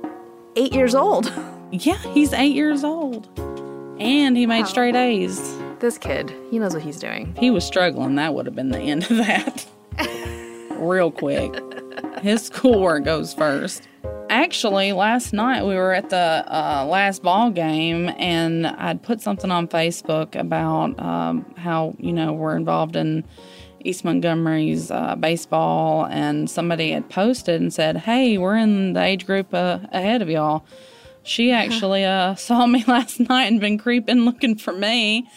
eight 0.56 0.74
years 0.74 0.96
old. 0.96 1.32
Yeah, 1.72 2.00
he's 2.16 2.34
eight 2.34 2.56
years 2.56 2.84
old. 2.84 3.30
And 4.00 4.36
he 4.36 4.48
made 4.48 4.66
straight 4.66 4.96
A's. 4.96 5.40
This 5.78 6.00
kid, 6.00 6.34
he 6.50 6.58
knows 6.58 6.74
what 6.74 6.82
he's 6.82 6.98
doing. 7.00 7.36
He 7.38 7.52
was 7.52 7.64
struggling. 7.64 8.16
That 8.16 8.34
would 8.34 8.48
have 8.48 8.56
been 8.56 8.70
the 8.70 8.80
end 8.80 9.04
of 9.04 9.18
that. 9.18 9.68
Real 10.80 11.12
quick. 11.12 11.54
His 12.22 12.44
schoolwork 12.46 13.04
goes 13.04 13.36
first. 13.36 13.88
Actually, 14.40 14.94
last 14.94 15.34
night 15.34 15.66
we 15.66 15.76
were 15.76 15.92
at 15.92 16.12
the 16.12 16.46
uh, 16.48 16.86
last 16.86 17.22
ball 17.22 17.52
game, 17.52 18.08
and 18.18 18.66
I'd 18.66 19.04
put 19.04 19.20
something 19.20 19.52
on 19.52 19.68
Facebook 19.68 20.34
about 20.40 20.98
um, 20.98 21.54
how 21.58 21.94
you 22.00 22.14
know 22.14 22.32
we're 22.32 22.56
involved 22.56 22.96
in 22.96 23.26
East 23.84 24.06
Montgomery's 24.06 24.92
uh, 24.92 25.18
baseball, 25.18 26.06
and 26.06 26.50
somebody 26.50 26.92
had 26.92 27.10
posted 27.10 27.60
and 27.60 27.74
said, 27.74 27.98
"Hey, 27.98 28.38
we're 28.38 28.56
in 28.56 28.94
the 28.94 29.04
age 29.04 29.26
group 29.26 29.54
uh, 29.54 29.80
ahead 29.92 30.22
of 30.22 30.30
y'all." 30.30 30.64
She 31.22 31.52
actually 31.52 32.06
uh, 32.06 32.36
saw 32.48 32.66
me 32.66 32.86
last 32.88 33.20
night 33.20 33.48
and 33.48 33.60
been 33.60 33.78
creeping 33.78 34.24
looking 34.24 34.56
for 34.56 34.72
me. 34.72 35.30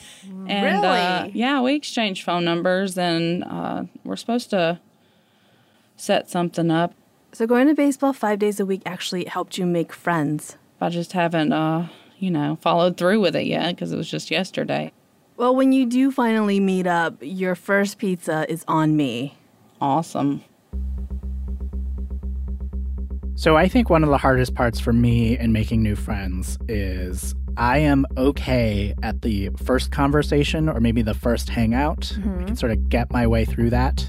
And 0.46 0.84
uh, 0.84 1.28
yeah, 1.32 1.60
we 1.60 1.74
exchanged 1.74 2.22
phone 2.22 2.44
numbers 2.44 2.96
and 2.96 3.42
uh, 3.42 3.82
we're 4.04 4.14
supposed 4.14 4.50
to 4.50 4.78
set 5.96 6.30
something 6.30 6.70
up. 6.70 6.94
So 7.34 7.46
going 7.46 7.66
to 7.68 7.74
baseball 7.74 8.12
five 8.12 8.38
days 8.38 8.60
a 8.60 8.66
week 8.66 8.82
actually 8.84 9.24
helped 9.24 9.56
you 9.56 9.64
make 9.64 9.92
friends. 9.92 10.58
I 10.82 10.90
just 10.90 11.12
haven't, 11.12 11.52
uh, 11.52 11.88
you 12.18 12.30
know, 12.30 12.58
followed 12.60 12.98
through 12.98 13.20
with 13.20 13.34
it 13.34 13.46
yet 13.46 13.74
because 13.74 13.90
it 13.90 13.96
was 13.96 14.10
just 14.10 14.30
yesterday. 14.30 14.92
Well, 15.38 15.56
when 15.56 15.72
you 15.72 15.86
do 15.86 16.10
finally 16.10 16.60
meet 16.60 16.86
up, 16.86 17.16
your 17.20 17.54
first 17.54 17.96
pizza 17.96 18.44
is 18.50 18.64
on 18.68 18.96
me. 18.96 19.38
Awesome. 19.80 20.44
So 23.34 23.56
I 23.56 23.66
think 23.66 23.88
one 23.88 24.04
of 24.04 24.10
the 24.10 24.18
hardest 24.18 24.54
parts 24.54 24.78
for 24.78 24.92
me 24.92 25.38
in 25.38 25.52
making 25.52 25.82
new 25.82 25.96
friends 25.96 26.58
is 26.68 27.34
I 27.56 27.78
am 27.78 28.06
okay 28.16 28.94
at 29.02 29.22
the 29.22 29.50
first 29.64 29.90
conversation 29.90 30.68
or 30.68 30.80
maybe 30.80 31.02
the 31.02 31.14
first 31.14 31.48
hangout. 31.48 32.12
I 32.18 32.44
can 32.44 32.56
sort 32.56 32.72
of 32.72 32.88
get 32.88 33.10
my 33.12 33.26
way 33.26 33.44
through 33.44 33.70
that. 33.70 34.08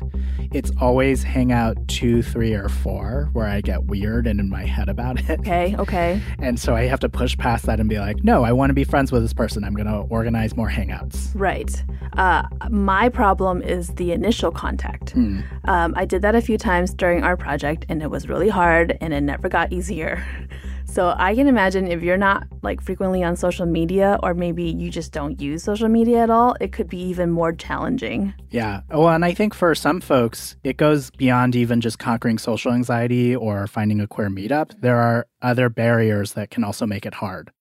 It's 0.53 0.71
always 0.79 1.23
hangout 1.23 1.87
two, 1.87 2.21
three, 2.21 2.53
or 2.53 2.69
four 2.69 3.29
where 3.33 3.47
I 3.47 3.61
get 3.61 3.85
weird 3.85 4.27
and 4.27 4.39
in 4.39 4.49
my 4.49 4.65
head 4.65 4.87
about 4.87 5.19
it. 5.19 5.39
Okay, 5.39 5.75
okay. 5.77 6.21
And 6.39 6.59
so 6.59 6.75
I 6.75 6.83
have 6.83 6.99
to 6.99 7.09
push 7.09 7.37
past 7.37 7.65
that 7.65 7.79
and 7.79 7.89
be 7.89 7.99
like, 7.99 8.23
no, 8.23 8.43
I 8.43 8.51
want 8.51 8.69
to 8.69 8.73
be 8.73 8.83
friends 8.83 9.11
with 9.11 9.21
this 9.21 9.33
person. 9.33 9.63
I'm 9.63 9.73
going 9.73 9.87
to 9.87 10.05
organize 10.09 10.55
more 10.55 10.69
hangouts. 10.69 11.31
Right. 11.33 11.83
Uh, 12.13 12.43
my 12.69 13.09
problem 13.09 13.61
is 13.61 13.89
the 13.95 14.11
initial 14.11 14.51
contact. 14.51 15.15
Um, 15.15 15.93
I 15.95 16.05
did 16.05 16.21
that 16.21 16.35
a 16.35 16.41
few 16.41 16.57
times 16.57 16.93
during 16.93 17.23
our 17.23 17.37
project, 17.37 17.85
and 17.89 18.01
it 18.03 18.11
was 18.11 18.27
really 18.27 18.49
hard, 18.49 18.97
and 19.01 19.13
it 19.13 19.21
never 19.21 19.49
got 19.49 19.71
easier. 19.71 20.23
So 20.85 21.13
I 21.17 21.33
can 21.35 21.47
imagine 21.47 21.87
if 21.87 22.03
you're 22.03 22.17
not 22.17 22.47
like 22.61 22.81
frequently 22.81 23.23
on 23.23 23.35
social 23.35 23.65
media, 23.65 24.19
or 24.21 24.33
maybe 24.33 24.63
you 24.63 24.89
just 24.89 25.11
don't 25.11 25.41
use 25.41 25.63
social 25.63 25.89
media 25.89 26.19
at 26.19 26.29
all, 26.29 26.55
it 26.61 26.71
could 26.71 26.87
be 26.87 27.01
even 27.01 27.31
more 27.31 27.51
challenging. 27.51 28.33
Yeah. 28.51 28.81
Well, 28.89 29.09
and 29.09 29.25
I 29.25 29.33
think 29.33 29.53
for 29.53 29.73
some 29.75 30.01
folks, 30.01 30.55
it 30.63 30.77
goes 30.77 31.09
beyond 31.11 31.55
even 31.55 31.81
just 31.81 31.99
conquering 31.99 32.37
social 32.37 32.71
anxiety 32.71 33.35
or 33.35 33.65
finding 33.67 33.99
a 33.99 34.07
queer 34.07 34.29
meetup. 34.29 34.79
There 34.81 34.97
are 34.97 35.27
other 35.41 35.69
barriers 35.69 36.33
that 36.33 36.51
can 36.51 36.63
also 36.63 36.85
make 36.85 37.05
it 37.05 37.15
hard. 37.15 37.51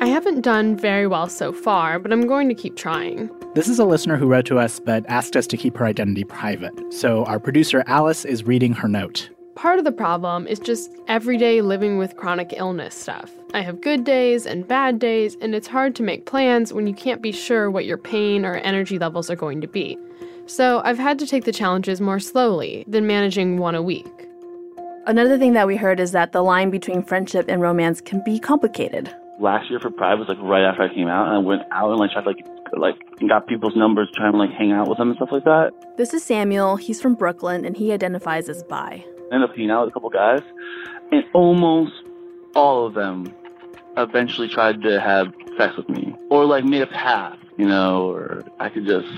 I 0.00 0.06
haven't 0.06 0.42
done 0.42 0.76
very 0.76 1.08
well 1.08 1.28
so 1.28 1.52
far, 1.52 1.98
but 1.98 2.12
I'm 2.12 2.28
going 2.28 2.48
to 2.48 2.54
keep 2.54 2.76
trying. 2.76 3.30
This 3.54 3.68
is 3.68 3.80
a 3.80 3.84
listener 3.84 4.16
who 4.16 4.28
wrote 4.28 4.46
to 4.46 4.58
us 4.58 4.78
but 4.78 5.04
asked 5.08 5.34
us 5.34 5.46
to 5.48 5.56
keep 5.56 5.76
her 5.76 5.86
identity 5.86 6.22
private. 6.22 6.72
So 6.92 7.24
our 7.24 7.40
producer, 7.40 7.82
Alice, 7.86 8.24
is 8.24 8.44
reading 8.44 8.74
her 8.74 8.86
note. 8.86 9.30
Part 9.58 9.80
of 9.80 9.84
the 9.84 9.90
problem 9.90 10.46
is 10.46 10.60
just 10.60 10.88
everyday 11.08 11.62
living 11.62 11.98
with 11.98 12.16
chronic 12.16 12.54
illness 12.56 12.94
stuff. 12.94 13.32
I 13.54 13.60
have 13.62 13.80
good 13.80 14.04
days 14.04 14.46
and 14.46 14.68
bad 14.68 15.00
days, 15.00 15.36
and 15.40 15.52
it's 15.52 15.66
hard 15.66 15.96
to 15.96 16.04
make 16.04 16.26
plans 16.26 16.72
when 16.72 16.86
you 16.86 16.94
can't 16.94 17.20
be 17.20 17.32
sure 17.32 17.68
what 17.68 17.84
your 17.84 17.98
pain 17.98 18.44
or 18.44 18.54
energy 18.58 19.00
levels 19.00 19.28
are 19.28 19.34
going 19.34 19.60
to 19.60 19.66
be. 19.66 19.98
So 20.46 20.80
I've 20.84 20.96
had 20.96 21.18
to 21.18 21.26
take 21.26 21.42
the 21.42 21.50
challenges 21.50 22.00
more 22.00 22.20
slowly 22.20 22.84
than 22.86 23.08
managing 23.08 23.56
one 23.58 23.74
a 23.74 23.82
week. 23.82 24.28
Another 25.08 25.36
thing 25.36 25.54
that 25.54 25.66
we 25.66 25.74
heard 25.74 25.98
is 25.98 26.12
that 26.12 26.30
the 26.30 26.44
line 26.44 26.70
between 26.70 27.02
friendship 27.02 27.46
and 27.48 27.60
romance 27.60 28.00
can 28.00 28.22
be 28.22 28.38
complicated. 28.38 29.12
last 29.40 29.68
year 29.70 29.80
for 29.80 29.90
Pride 29.90 30.20
was 30.20 30.28
like 30.28 30.38
right 30.40 30.62
after 30.62 30.82
I 30.82 30.94
came 30.94 31.08
out, 31.08 31.26
and 31.26 31.34
I 31.34 31.38
went 31.38 31.62
out 31.72 31.90
and 31.90 31.98
like 31.98 32.12
tried 32.12 32.22
to 32.22 32.28
like 32.28 32.46
like 32.76 33.28
got 33.28 33.48
people's 33.48 33.74
numbers, 33.74 34.08
trying 34.14 34.30
to 34.30 34.38
like 34.38 34.52
hang 34.52 34.70
out 34.70 34.88
with 34.88 34.98
them 34.98 35.08
and 35.08 35.16
stuff 35.16 35.30
like 35.32 35.42
that. 35.42 35.72
This 35.96 36.14
is 36.14 36.22
Samuel. 36.22 36.76
He's 36.76 37.02
from 37.02 37.16
Brooklyn, 37.16 37.64
and 37.64 37.76
he 37.76 37.90
identifies 37.90 38.48
as 38.48 38.62
bi. 38.62 39.04
Ended 39.32 39.50
up 39.50 39.56
hanging 39.56 39.70
out 39.70 39.84
with 39.84 39.90
a 39.90 39.94
couple 39.94 40.10
guys, 40.10 40.42
and 41.12 41.24
almost 41.34 41.92
all 42.54 42.86
of 42.86 42.94
them 42.94 43.32
eventually 43.96 44.48
tried 44.48 44.82
to 44.82 45.00
have 45.00 45.32
sex 45.56 45.76
with 45.76 45.88
me, 45.88 46.14
or 46.30 46.44
like 46.44 46.64
made 46.64 46.82
a 46.82 46.86
path, 46.86 47.38
you 47.56 47.66
know, 47.66 48.10
or 48.10 48.44
I 48.58 48.68
could 48.68 48.86
just 48.86 49.08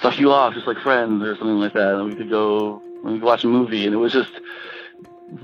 suck 0.00 0.18
you 0.18 0.30
off 0.30 0.54
just 0.54 0.66
like 0.66 0.78
friends 0.78 1.22
or 1.22 1.36
something 1.36 1.58
like 1.58 1.72
that, 1.72 1.94
and 1.94 2.04
we 2.06 2.14
could 2.14 2.30
go 2.30 2.82
we 3.04 3.14
could 3.14 3.22
watch 3.22 3.44
a 3.44 3.48
movie, 3.48 3.84
and 3.86 3.94
it 3.94 3.98
was 3.98 4.12
just 4.12 4.32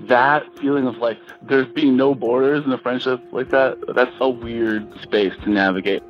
that 0.08 0.44
feeling 0.58 0.86
of 0.86 0.96
like 0.98 1.18
there's 1.42 1.66
being 1.68 1.96
no 1.96 2.14
borders 2.14 2.64
in 2.64 2.72
a 2.72 2.78
friendship 2.78 3.20
like 3.32 3.50
that. 3.50 3.78
That's 3.94 4.14
a 4.20 4.28
weird 4.28 4.86
space 5.00 5.32
to 5.44 5.50
navigate. 5.50 6.02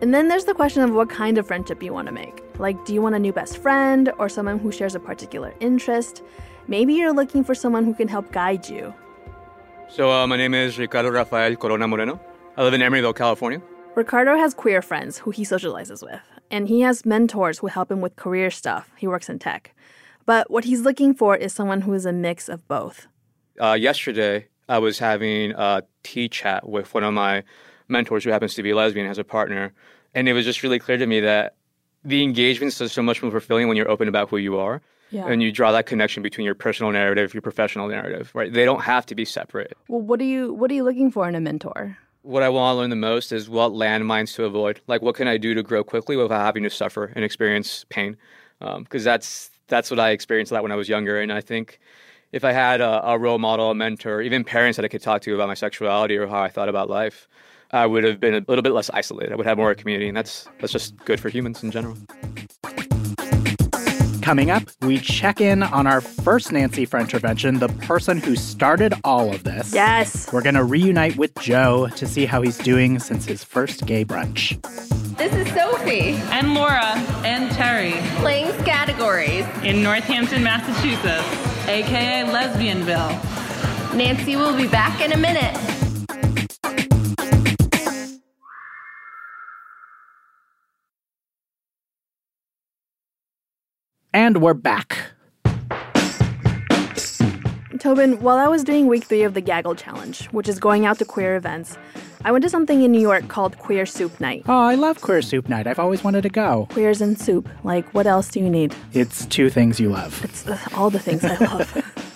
And 0.00 0.14
then 0.14 0.28
there's 0.28 0.44
the 0.44 0.54
question 0.54 0.82
of 0.82 0.92
what 0.92 1.10
kind 1.10 1.38
of 1.38 1.46
friendship 1.46 1.82
you 1.82 1.92
want 1.92 2.06
to 2.06 2.12
make. 2.12 2.44
Like, 2.58 2.84
do 2.84 2.94
you 2.94 3.02
want 3.02 3.16
a 3.16 3.18
new 3.18 3.32
best 3.32 3.58
friend 3.58 4.12
or 4.18 4.28
someone 4.28 4.58
who 4.58 4.70
shares 4.70 4.94
a 4.94 5.00
particular 5.00 5.54
interest? 5.58 6.22
Maybe 6.70 6.92
you're 6.92 7.14
looking 7.14 7.44
for 7.44 7.54
someone 7.54 7.86
who 7.86 7.94
can 7.94 8.08
help 8.08 8.30
guide 8.30 8.68
you. 8.68 8.92
So, 9.88 10.12
uh, 10.12 10.26
my 10.26 10.36
name 10.36 10.52
is 10.52 10.78
Ricardo 10.78 11.08
Rafael 11.08 11.56
Corona 11.56 11.88
Moreno. 11.88 12.20
I 12.58 12.62
live 12.62 12.74
in 12.74 12.82
Emeryville, 12.82 13.16
California. 13.16 13.62
Ricardo 13.94 14.36
has 14.36 14.52
queer 14.52 14.82
friends 14.82 15.16
who 15.16 15.30
he 15.30 15.44
socializes 15.44 16.02
with, 16.02 16.20
and 16.50 16.68
he 16.68 16.82
has 16.82 17.06
mentors 17.06 17.60
who 17.60 17.68
help 17.68 17.90
him 17.90 18.02
with 18.02 18.16
career 18.16 18.50
stuff. 18.50 18.92
He 18.98 19.06
works 19.06 19.30
in 19.30 19.38
tech. 19.38 19.74
But 20.26 20.50
what 20.50 20.64
he's 20.64 20.82
looking 20.82 21.14
for 21.14 21.34
is 21.34 21.54
someone 21.54 21.80
who 21.80 21.94
is 21.94 22.04
a 22.04 22.12
mix 22.12 22.50
of 22.50 22.68
both. 22.68 23.06
Uh, 23.58 23.72
yesterday, 23.72 24.48
I 24.68 24.78
was 24.78 24.98
having 24.98 25.52
a 25.52 25.84
tea 26.02 26.28
chat 26.28 26.68
with 26.68 26.92
one 26.92 27.02
of 27.02 27.14
my 27.14 27.44
mentors 27.88 28.24
who 28.24 28.30
happens 28.30 28.52
to 28.54 28.62
be 28.62 28.74
lesbian, 28.74 29.06
has 29.06 29.16
a 29.16 29.24
partner, 29.24 29.72
and 30.14 30.28
it 30.28 30.34
was 30.34 30.44
just 30.44 30.62
really 30.62 30.78
clear 30.78 30.98
to 30.98 31.06
me 31.06 31.20
that 31.20 31.56
the 32.04 32.22
engagement 32.22 32.78
is 32.78 32.92
so 32.92 33.02
much 33.02 33.22
more 33.22 33.32
fulfilling 33.32 33.68
when 33.68 33.76
you're 33.78 33.90
open 33.90 34.06
about 34.06 34.28
who 34.28 34.36
you 34.36 34.58
are. 34.58 34.82
Yeah. 35.10 35.26
And 35.26 35.42
you 35.42 35.50
draw 35.50 35.72
that 35.72 35.86
connection 35.86 36.22
between 36.22 36.44
your 36.44 36.54
personal 36.54 36.92
narrative, 36.92 37.32
your 37.32 37.40
professional 37.40 37.88
narrative, 37.88 38.30
right? 38.34 38.52
They 38.52 38.64
don't 38.64 38.82
have 38.82 39.06
to 39.06 39.14
be 39.14 39.24
separate. 39.24 39.76
Well, 39.88 40.00
what 40.00 40.20
are 40.20 40.24
you 40.24 40.52
what 40.52 40.70
are 40.70 40.74
you 40.74 40.84
looking 40.84 41.10
for 41.10 41.28
in 41.28 41.34
a 41.34 41.40
mentor? 41.40 41.96
What 42.22 42.42
I 42.42 42.48
want 42.48 42.74
to 42.74 42.80
learn 42.80 42.90
the 42.90 42.96
most 42.96 43.32
is 43.32 43.48
what 43.48 43.72
landmines 43.72 44.34
to 44.34 44.44
avoid. 44.44 44.80
Like, 44.86 45.00
what 45.00 45.14
can 45.14 45.28
I 45.28 45.38
do 45.38 45.54
to 45.54 45.62
grow 45.62 45.82
quickly 45.82 46.16
without 46.16 46.40
having 46.40 46.62
to 46.64 46.70
suffer 46.70 47.12
and 47.14 47.24
experience 47.24 47.86
pain? 47.88 48.16
Um, 48.60 48.82
because 48.82 49.04
that's 49.04 49.50
that's 49.68 49.90
what 49.90 50.00
I 50.00 50.10
experienced 50.10 50.52
a 50.52 50.54
lot 50.54 50.62
when 50.62 50.72
I 50.72 50.76
was 50.76 50.88
younger. 50.88 51.20
And 51.20 51.32
I 51.32 51.40
think 51.40 51.78
if 52.32 52.44
I 52.44 52.52
had 52.52 52.80
a, 52.80 53.06
a 53.08 53.18
role 53.18 53.38
model, 53.38 53.70
a 53.70 53.74
mentor, 53.74 54.20
even 54.20 54.44
parents 54.44 54.76
that 54.76 54.84
I 54.84 54.88
could 54.88 55.02
talk 55.02 55.22
to 55.22 55.34
about 55.34 55.48
my 55.48 55.54
sexuality 55.54 56.16
or 56.16 56.26
how 56.26 56.42
I 56.42 56.48
thought 56.48 56.68
about 56.68 56.90
life, 56.90 57.28
I 57.70 57.86
would 57.86 58.04
have 58.04 58.18
been 58.20 58.34
a 58.34 58.44
little 58.48 58.62
bit 58.62 58.72
less 58.72 58.90
isolated. 58.90 59.32
I 59.32 59.36
would 59.36 59.46
have 59.46 59.58
more 59.58 59.74
community, 59.74 60.08
and 60.08 60.16
that's 60.16 60.48
that's 60.60 60.72
just 60.72 60.96
good 61.04 61.20
for 61.20 61.28
humans 61.28 61.62
in 61.62 61.70
general. 61.70 61.96
Coming 64.28 64.50
up, 64.50 64.64
we 64.82 64.98
check 64.98 65.40
in 65.40 65.62
on 65.62 65.86
our 65.86 66.02
first 66.02 66.52
Nancy 66.52 66.84
for 66.84 67.00
intervention, 67.00 67.60
the 67.60 67.68
person 67.68 68.18
who 68.18 68.36
started 68.36 68.92
all 69.02 69.32
of 69.32 69.42
this. 69.42 69.72
Yes. 69.72 70.30
We're 70.30 70.42
going 70.42 70.54
to 70.54 70.64
reunite 70.64 71.16
with 71.16 71.34
Joe 71.36 71.88
to 71.96 72.06
see 72.06 72.26
how 72.26 72.42
he's 72.42 72.58
doing 72.58 72.98
since 72.98 73.24
his 73.24 73.42
first 73.42 73.86
gay 73.86 74.04
brunch. 74.04 74.62
This 75.16 75.32
is 75.32 75.48
Sophie. 75.54 76.10
And 76.30 76.52
Laura. 76.52 76.92
And 77.24 77.50
Terry. 77.52 77.94
Playing 78.20 78.52
categories. 78.66 79.46
In 79.64 79.82
Northampton, 79.82 80.42
Massachusetts, 80.42 81.66
aka 81.66 82.30
Lesbianville. 82.30 83.94
Nancy 83.96 84.36
will 84.36 84.54
be 84.54 84.68
back 84.68 85.00
in 85.00 85.12
a 85.12 85.16
minute. 85.16 85.77
And 94.18 94.42
we're 94.42 94.52
back. 94.52 95.12
Tobin, 97.78 98.20
while 98.20 98.36
I 98.36 98.48
was 98.48 98.64
doing 98.64 98.88
week 98.88 99.04
three 99.04 99.22
of 99.22 99.34
the 99.34 99.40
Gaggle 99.40 99.76
Challenge, 99.76 100.26
which 100.32 100.48
is 100.48 100.58
going 100.58 100.84
out 100.84 100.98
to 100.98 101.04
queer 101.04 101.36
events, 101.36 101.78
I 102.24 102.32
went 102.32 102.42
to 102.42 102.50
something 102.50 102.82
in 102.82 102.90
New 102.90 103.00
York 103.00 103.28
called 103.28 103.56
Queer 103.58 103.86
Soup 103.86 104.18
Night. 104.18 104.42
Oh, 104.48 104.58
I 104.58 104.74
love 104.74 105.00
Queer 105.02 105.22
Soup 105.22 105.48
Night. 105.48 105.68
I've 105.68 105.78
always 105.78 106.02
wanted 106.02 106.22
to 106.22 106.30
go. 106.30 106.66
Queers 106.72 107.00
and 107.00 107.16
soup. 107.16 107.48
Like, 107.62 107.88
what 107.94 108.08
else 108.08 108.28
do 108.28 108.40
you 108.40 108.50
need? 108.50 108.74
It's 108.92 109.24
two 109.26 109.50
things 109.50 109.78
you 109.78 109.88
love. 109.88 110.24
It's 110.24 110.48
uh, 110.48 110.58
all 110.74 110.90
the 110.90 110.98
things 110.98 111.24
I 111.24 111.36
love. 111.36 112.04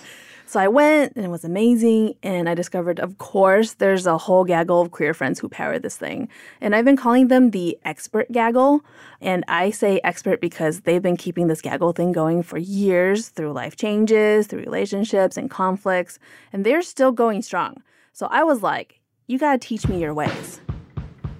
so 0.53 0.59
I 0.59 0.67
went, 0.67 1.13
and 1.15 1.25
it 1.25 1.29
was 1.29 1.43
amazing. 1.43 2.13
And 2.21 2.47
I 2.47 2.53
discovered, 2.53 2.99
of 2.99 3.17
course, 3.17 3.73
there's 3.73 4.05
a 4.05 4.19
whole 4.19 4.45
gaggle 4.45 4.81
of 4.81 4.91
queer 4.91 5.15
friends 5.15 5.39
who 5.39 5.49
power 5.49 5.79
this 5.79 5.97
thing. 5.97 6.29
And 6.61 6.75
I've 6.75 6.85
been 6.85 6.95
calling 6.95 7.27
them 7.27 7.49
the 7.49 7.75
expert 7.85 8.31
gaggle. 8.31 8.85
And 9.19 9.43
I 9.47 9.71
say 9.71 9.99
expert 10.03 10.41
because 10.41 10.81
they've 10.81 11.01
been 11.01 11.17
keeping 11.17 11.47
this 11.47 11.59
gaggle 11.59 11.91
thing 11.91 12.11
going 12.11 12.43
for 12.43 12.59
years 12.59 13.29
through 13.29 13.51
life 13.53 13.77
changes, 13.77 14.45
through 14.45 14.59
relationships 14.59 15.37
and 15.37 15.49
conflicts. 15.49 16.19
And 16.53 16.63
they're 16.63 16.83
still 16.83 17.11
going 17.11 17.41
strong. 17.41 17.81
So 18.11 18.27
I 18.27 18.43
was 18.43 18.61
like, 18.61 18.99
you 19.25 19.39
gotta 19.39 19.57
teach 19.57 19.87
me 19.87 19.99
your 19.99 20.13
ways. 20.13 20.61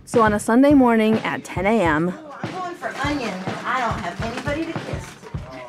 So 0.05 0.23
on 0.23 0.33
a 0.33 0.39
Sunday 0.39 0.73
morning 0.73 1.19
at 1.19 1.43
10 1.43 1.67
a.m., 1.67 2.11
oh, 2.17 2.39
I'm 2.41 2.51
going 2.51 2.73
for 2.73 2.87
onion 3.05 3.29
and 3.29 3.57
I 3.57 3.79
don't 3.79 3.99
have 3.99 4.19
anybody 4.23 4.73
to 4.73 4.79
kiss. 4.79 5.05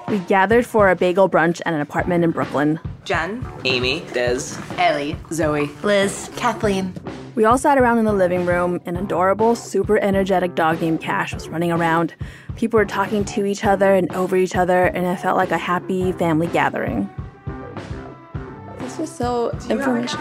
we 0.09 0.19
gathered 0.21 0.65
for 0.65 0.89
a 0.89 0.97
bagel 0.97 1.29
brunch 1.29 1.61
at 1.67 1.75
an 1.75 1.83
apartment 1.83 2.25
in 2.25 2.31
Brooklyn. 2.31 2.81
Jen, 3.05 3.47
Amy, 3.65 4.01
Des, 4.13 4.59
Ellie, 4.79 5.17
Zoe, 5.31 5.69
Liz, 5.83 6.31
Kathleen. 6.37 6.95
We 7.35 7.45
all 7.45 7.59
sat 7.59 7.79
around 7.79 7.99
in 7.99 8.05
the 8.05 8.13
living 8.13 8.47
room. 8.47 8.81
An 8.87 8.97
adorable, 8.97 9.55
super 9.55 9.99
energetic 9.99 10.55
dog 10.55 10.81
named 10.81 11.01
Cash 11.01 11.35
was 11.35 11.49
running 11.49 11.73
around. 11.73 12.15
People 12.57 12.79
were 12.79 12.85
talking 12.85 13.25
to 13.27 13.45
each 13.45 13.65
other 13.65 13.95
and 13.95 14.13
over 14.15 14.37
each 14.37 14.57
other, 14.57 14.85
and 14.85 15.05
it 15.05 15.17
felt 15.17 15.37
like 15.37 15.51
a 15.51 15.59
happy 15.59 16.13
family 16.13 16.47
gathering. 16.47 17.11
This 18.79 18.97
to 18.97 19.07
so 19.07 19.51
information. 19.69 20.21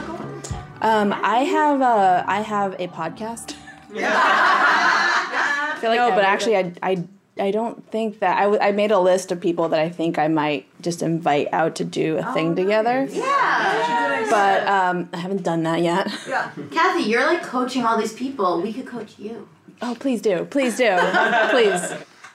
Um, 0.81 1.13
I 1.23 1.39
have 1.39 1.81
a 1.81 2.25
I 2.27 2.41
have 2.41 2.73
a 2.79 2.87
podcast. 2.87 3.55
I 3.95 5.77
feel 5.79 5.91
like 5.91 5.99
no, 5.99 6.09
but 6.09 6.23
actually, 6.23 6.57
I, 6.57 6.73
I 6.81 7.03
I 7.39 7.49
don't 7.49 7.89
think 7.89 8.19
that 8.19 8.37
I, 8.37 8.43
w- 8.43 8.61
I 8.61 8.71
made 8.71 8.91
a 8.91 8.99
list 8.99 9.31
of 9.31 9.41
people 9.41 9.67
that 9.69 9.79
I 9.79 9.89
think 9.89 10.19
I 10.19 10.27
might 10.27 10.67
just 10.81 11.01
invite 11.01 11.47
out 11.51 11.75
to 11.77 11.83
do 11.83 12.17
a 12.17 12.31
thing 12.33 12.55
together. 12.55 13.07
Yeah. 13.09 14.27
But 14.29 14.67
um, 14.67 15.09
I 15.13 15.17
haven't 15.17 15.41
done 15.43 15.63
that 15.63 15.81
yet. 15.81 16.11
Yeah. 16.27 16.51
Kathy, 16.71 17.09
you're 17.09 17.25
like 17.25 17.43
coaching 17.43 17.83
all 17.85 17.97
these 17.97 18.13
people. 18.13 18.61
We 18.61 18.71
could 18.71 18.85
coach 18.85 19.17
you. 19.17 19.47
Oh, 19.81 19.95
please 19.99 20.21
do. 20.21 20.45
Please 20.45 20.77
do. 20.77 20.95
please. 21.49 21.91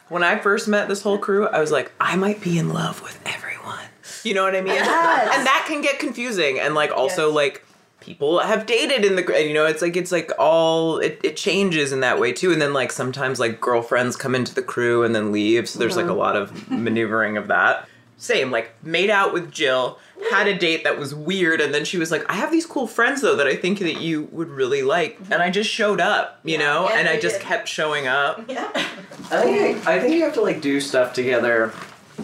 When 0.08 0.22
I 0.22 0.38
first 0.38 0.66
met 0.68 0.88
this 0.88 1.02
whole 1.02 1.18
crew, 1.18 1.46
I 1.48 1.60
was 1.60 1.70
like, 1.70 1.92
I 2.00 2.16
might 2.16 2.40
be 2.40 2.58
in 2.58 2.70
love 2.70 3.00
with 3.02 3.20
everyone. 3.24 3.84
You 4.24 4.34
know 4.34 4.42
what 4.42 4.56
I 4.56 4.60
mean? 4.62 4.74
Yes. 4.74 5.36
And 5.36 5.46
that 5.46 5.64
can 5.68 5.80
get 5.80 5.98
confusing. 5.98 6.58
And 6.58 6.74
like 6.74 6.90
also 6.90 7.30
like 7.32 7.64
people 8.08 8.38
have 8.38 8.64
dated 8.64 9.04
in 9.04 9.16
the 9.16 9.22
gr- 9.22 9.34
you 9.34 9.52
know 9.52 9.66
it's 9.66 9.82
like 9.82 9.94
it's 9.94 10.10
like 10.10 10.32
all 10.38 10.98
it, 10.98 11.20
it 11.22 11.36
changes 11.36 11.92
in 11.92 12.00
that 12.00 12.18
way 12.18 12.32
too. 12.32 12.52
And 12.52 12.60
then 12.60 12.72
like 12.72 12.90
sometimes 12.90 13.38
like 13.38 13.60
girlfriends 13.60 14.16
come 14.16 14.34
into 14.34 14.54
the 14.54 14.62
crew 14.62 15.04
and 15.04 15.14
then 15.14 15.30
leave. 15.30 15.68
So 15.68 15.78
there's 15.78 15.96
like 15.96 16.06
a 16.06 16.08
mm-hmm. 16.08 16.18
lot 16.18 16.34
of 16.34 16.70
maneuvering 16.70 17.36
of 17.36 17.48
that. 17.48 17.86
Same 18.16 18.50
like 18.50 18.72
made 18.82 19.10
out 19.10 19.32
with 19.34 19.52
jill 19.52 19.98
had 20.32 20.48
a 20.48 20.58
date 20.58 20.82
that 20.82 20.98
was 20.98 21.14
weird 21.14 21.60
and 21.60 21.72
then 21.72 21.84
she 21.84 21.96
was 21.96 22.10
like 22.10 22.28
i 22.28 22.34
have 22.34 22.50
these 22.50 22.66
cool 22.66 22.88
friends 22.88 23.22
though 23.22 23.36
that 23.36 23.46
i 23.46 23.54
think 23.54 23.78
that 23.78 24.00
you 24.00 24.24
would 24.32 24.48
really 24.48 24.82
like. 24.82 25.18
And 25.30 25.40
i 25.40 25.50
just 25.50 25.70
showed 25.70 26.00
up 26.00 26.40
you 26.44 26.58
know? 26.58 26.88
And 26.88 27.08
i 27.08 27.20
just 27.20 27.40
kept 27.40 27.68
showing 27.68 28.06
up. 28.06 28.42
Yeah. 28.48 28.70
I 29.30 29.42
think 29.42 29.86
I 29.86 30.00
think 30.00 30.14
you 30.14 30.22
have 30.22 30.34
to 30.34 30.40
like 30.40 30.62
do 30.62 30.80
stuff 30.80 31.12
together 31.12 31.72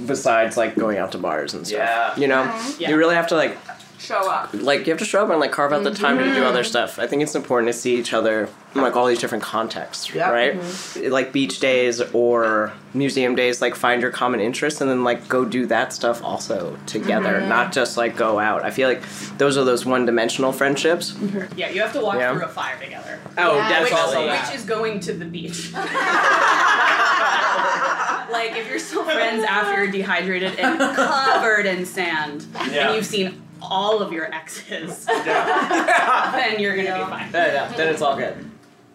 besides 0.07 0.57
like 0.57 0.75
going 0.75 0.99
out 0.99 1.13
to 1.13 1.19
bars 1.19 1.55
and 1.55 1.67
stuff. 1.67 1.79
Yeah. 1.79 2.17
You 2.21 2.29
know, 2.29 2.43
Yeah. 2.79 2.91
you 2.91 2.97
really 2.97 3.15
have 3.15 3.29
to 3.29 3.37
like 3.37 3.57
Show 4.05 4.31
up. 4.31 4.51
like 4.53 4.87
you 4.87 4.93
have 4.93 4.99
to 4.99 5.05
show 5.05 5.23
up 5.25 5.31
and 5.31 5.41
like 5.41 5.53
carve 5.53 5.73
out 5.73 5.83
the 5.85 5.91
time 5.91 6.19
to 6.19 6.25
do 6.25 6.43
Mhm. 6.43 6.47
other 6.47 6.63
stuff. 6.65 6.99
I 6.99 7.07
think 7.07 7.23
it's 7.23 7.35
important 7.35 7.73
to 7.73 7.79
see 7.79 7.97
each 7.97 8.13
other 8.13 8.49
in 8.75 8.81
like 8.83 8.97
all 8.97 9.07
these 9.07 9.19
different 9.19 9.43
contexts, 9.45 10.13
Yep. 10.15 10.31
right? 10.33 10.57
Like 11.11 11.33
beach 11.33 11.59
days 11.61 12.01
or 12.13 12.73
museum 12.93 13.35
days, 13.35 13.63
like 13.63 13.75
find 13.75 14.03
your 14.03 14.11
common 14.11 14.41
interest 14.41 14.81
and 14.81 14.91
then 14.91 15.05
like 15.05 15.27
go 15.29 15.45
do 15.45 15.65
that 15.67 15.93
stuff 15.93 16.23
also 16.23 16.77
together, 16.87 17.41
Mhm. 17.41 17.49
not 17.49 17.73
just 17.73 17.97
like 17.97 18.17
go 18.17 18.39
out. 18.39 18.65
I 18.65 18.71
feel 18.71 18.89
like 18.89 19.03
those 19.39 19.57
are 19.57 19.65
those 19.65 19.87
one-dimensional 19.87 20.53
friendships. 20.53 21.15
Yeah, 21.57 21.71
you 21.71 21.81
have 21.81 21.93
to 21.95 22.01
walk 22.01 22.17
Yeah. 22.17 22.33
through 22.35 22.45
a 22.45 22.49
fire 22.49 22.77
together. 22.83 23.19
Oh, 23.39 23.57
Which- 23.59 23.69
definitely. 23.69 24.29
Which, 24.31 24.55
is 24.55 24.65
going 24.65 25.01
to 25.01 25.13
the 25.15 25.25
beach. 25.25 25.73
like 28.31 28.57
if 28.57 28.69
you're 28.69 28.79
still 28.79 29.05
friends 29.05 29.45
after 29.49 29.83
you're 29.85 29.93
dehydrated 29.93 30.59
and 30.59 30.79
covered 30.97 31.67
in 31.67 31.85
sand, 31.87 32.45
Yeah. 32.71 32.89
and 32.89 32.97
you've 32.97 33.07
seen 33.07 33.41
all 33.71 34.01
of 34.01 34.13
your 34.13 34.33
exes, 34.33 35.05
then 35.07 36.61
you're 36.61 36.77
gonna 36.77 37.05
be 37.05 37.11
fine. 37.11 37.31
Yeah, 37.33 37.73
then 37.77 37.89
it's 37.93 38.03
all 38.03 38.17
good. 38.17 38.51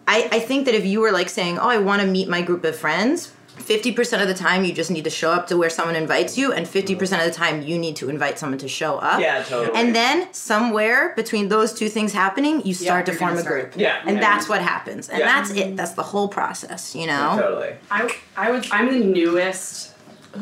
I, 0.06 0.28
I 0.32 0.40
think 0.40 0.64
that 0.66 0.74
if 0.74 0.84
you 0.84 1.00
were 1.00 1.12
like 1.12 1.28
saying, 1.28 1.58
"Oh, 1.58 1.68
I 1.68 1.78
want 1.78 2.02
to 2.02 2.06
meet 2.08 2.28
my 2.28 2.42
group 2.42 2.64
of 2.64 2.74
friends," 2.76 3.32
fifty 3.56 3.92
percent 3.92 4.22
of 4.22 4.28
the 4.28 4.34
time 4.34 4.64
you 4.64 4.72
just 4.72 4.90
need 4.90 5.04
to 5.04 5.10
show 5.10 5.30
up 5.30 5.46
to 5.48 5.56
where 5.56 5.70
someone 5.70 5.94
invites 5.94 6.36
you, 6.36 6.52
and 6.52 6.66
fifty 6.66 6.96
percent 6.96 7.22
of 7.22 7.28
the 7.28 7.34
time 7.34 7.62
you 7.62 7.78
need 7.78 7.94
to 7.96 8.08
invite 8.08 8.38
someone 8.38 8.58
to 8.58 8.66
show 8.68 8.96
up. 8.98 9.20
Yeah, 9.20 9.42
totally. 9.44 9.78
And 9.78 9.94
then 9.94 10.32
somewhere 10.32 11.12
between 11.14 11.48
those 11.48 11.72
two 11.72 11.88
things 11.88 12.12
happening, 12.12 12.62
you 12.66 12.74
start 12.74 13.06
to 13.06 13.12
form 13.12 13.34
a 13.34 13.40
start. 13.40 13.70
group. 13.72 13.74
Yeah. 13.76 14.00
And 14.04 14.16
Yeah. 14.16 14.20
that's 14.20 14.48
what 14.48 14.62
happens. 14.62 15.08
And 15.08 15.20
Yeah. 15.20 15.26
that's 15.26 15.50
it. 15.52 15.76
That's 15.76 15.92
the 15.92 16.02
whole 16.02 16.26
process. 16.28 16.94
You 16.96 17.06
know. 17.06 17.36
Totally. 17.40 17.74
I, 17.90 18.10
I 18.36 18.50
would. 18.50 18.66
I'm 18.72 18.90
the 18.92 19.04
newest. 19.04 19.89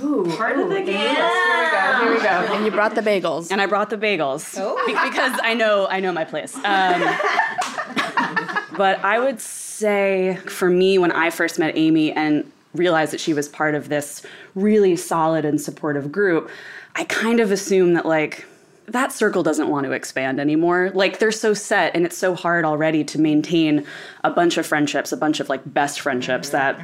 Ooh, 0.02 0.26
part 0.37 0.59
of 0.59 0.68
the 0.68 0.83
game. 0.83 0.87
Here 0.87 1.09
we 1.09 1.71
go. 1.71 1.99
Here 2.00 2.12
we 2.12 2.21
go. 2.21 2.54
And 2.54 2.64
you 2.64 2.71
brought 2.71 2.95
the 2.95 3.00
bagels. 3.00 3.50
And 3.50 3.61
I 3.61 3.66
brought 3.66 3.90
the 3.90 3.97
bagels 3.97 4.54
Be- 4.87 4.92
because 4.92 5.38
I 5.42 5.54
know 5.54 5.87
I 5.88 6.00
know 6.00 6.12
my 6.12 6.25
place. 6.25 6.54
Um, 6.57 6.62
but 8.76 9.02
I 9.04 9.18
would 9.18 9.40
say 9.40 10.37
for 10.47 10.68
me, 10.68 10.99
when 10.99 11.12
I 11.12 11.30
first 11.30 11.59
met 11.59 11.76
Amy 11.76 12.12
and 12.12 12.50
realized 12.75 13.12
that 13.12 13.21
she 13.21 13.33
was 13.33 13.49
part 13.49 13.75
of 13.75 13.88
this 13.88 14.23
really 14.54 14.95
solid 14.95 15.45
and 15.45 15.61
supportive 15.61 16.12
group, 16.12 16.50
I 16.95 17.04
kind 17.04 17.40
of 17.40 17.50
assumed 17.50 17.97
that 17.97 18.04
like 18.04 18.45
that 18.86 19.12
circle 19.12 19.43
doesn't 19.43 19.69
want 19.69 19.84
to 19.84 19.93
expand 19.93 20.41
anymore. 20.41 20.91
Like 20.95 21.19
they're 21.19 21.32
so 21.32 21.54
set 21.54 21.95
and 21.95 22.04
it's 22.04 22.17
so 22.17 22.34
hard 22.34 22.65
already 22.65 23.04
to 23.04 23.21
maintain 23.21 23.86
a 24.25 24.30
bunch 24.30 24.58
of 24.58 24.67
friendships, 24.67 25.12
a 25.12 25.17
bunch 25.17 25.41
of 25.41 25.49
like 25.49 25.62
best 25.65 26.00
friendships 26.00 26.50
that 26.50 26.80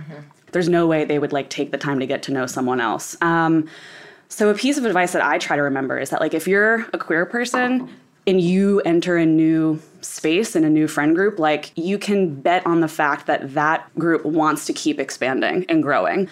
there's 0.54 0.68
no 0.68 0.86
way 0.86 1.04
they 1.04 1.18
would 1.18 1.32
like 1.32 1.50
take 1.50 1.72
the 1.72 1.76
time 1.76 2.00
to 2.00 2.06
get 2.06 2.22
to 2.22 2.32
know 2.32 2.46
someone 2.46 2.80
else. 2.80 3.16
Um, 3.20 3.68
so 4.28 4.48
a 4.48 4.54
piece 4.54 4.78
of 4.78 4.86
advice 4.86 5.12
that 5.12 5.22
I 5.22 5.36
try 5.36 5.56
to 5.56 5.62
remember 5.62 5.98
is 5.98 6.10
that 6.10 6.20
like 6.20 6.32
if 6.32 6.48
you're 6.48 6.86
a 6.92 6.98
queer 6.98 7.26
person 7.26 7.90
and 8.26 8.40
you 8.40 8.80
enter 8.82 9.16
a 9.16 9.26
new 9.26 9.80
space 10.00 10.56
in 10.56 10.64
a 10.64 10.70
new 10.70 10.88
friend 10.88 11.14
group, 11.14 11.38
like 11.38 11.72
you 11.76 11.98
can 11.98 12.40
bet 12.40 12.64
on 12.66 12.80
the 12.80 12.88
fact 12.88 13.26
that 13.26 13.52
that 13.54 13.92
group 13.98 14.24
wants 14.24 14.64
to 14.66 14.72
keep 14.72 14.98
expanding 14.98 15.66
and 15.68 15.82
growing. 15.82 16.28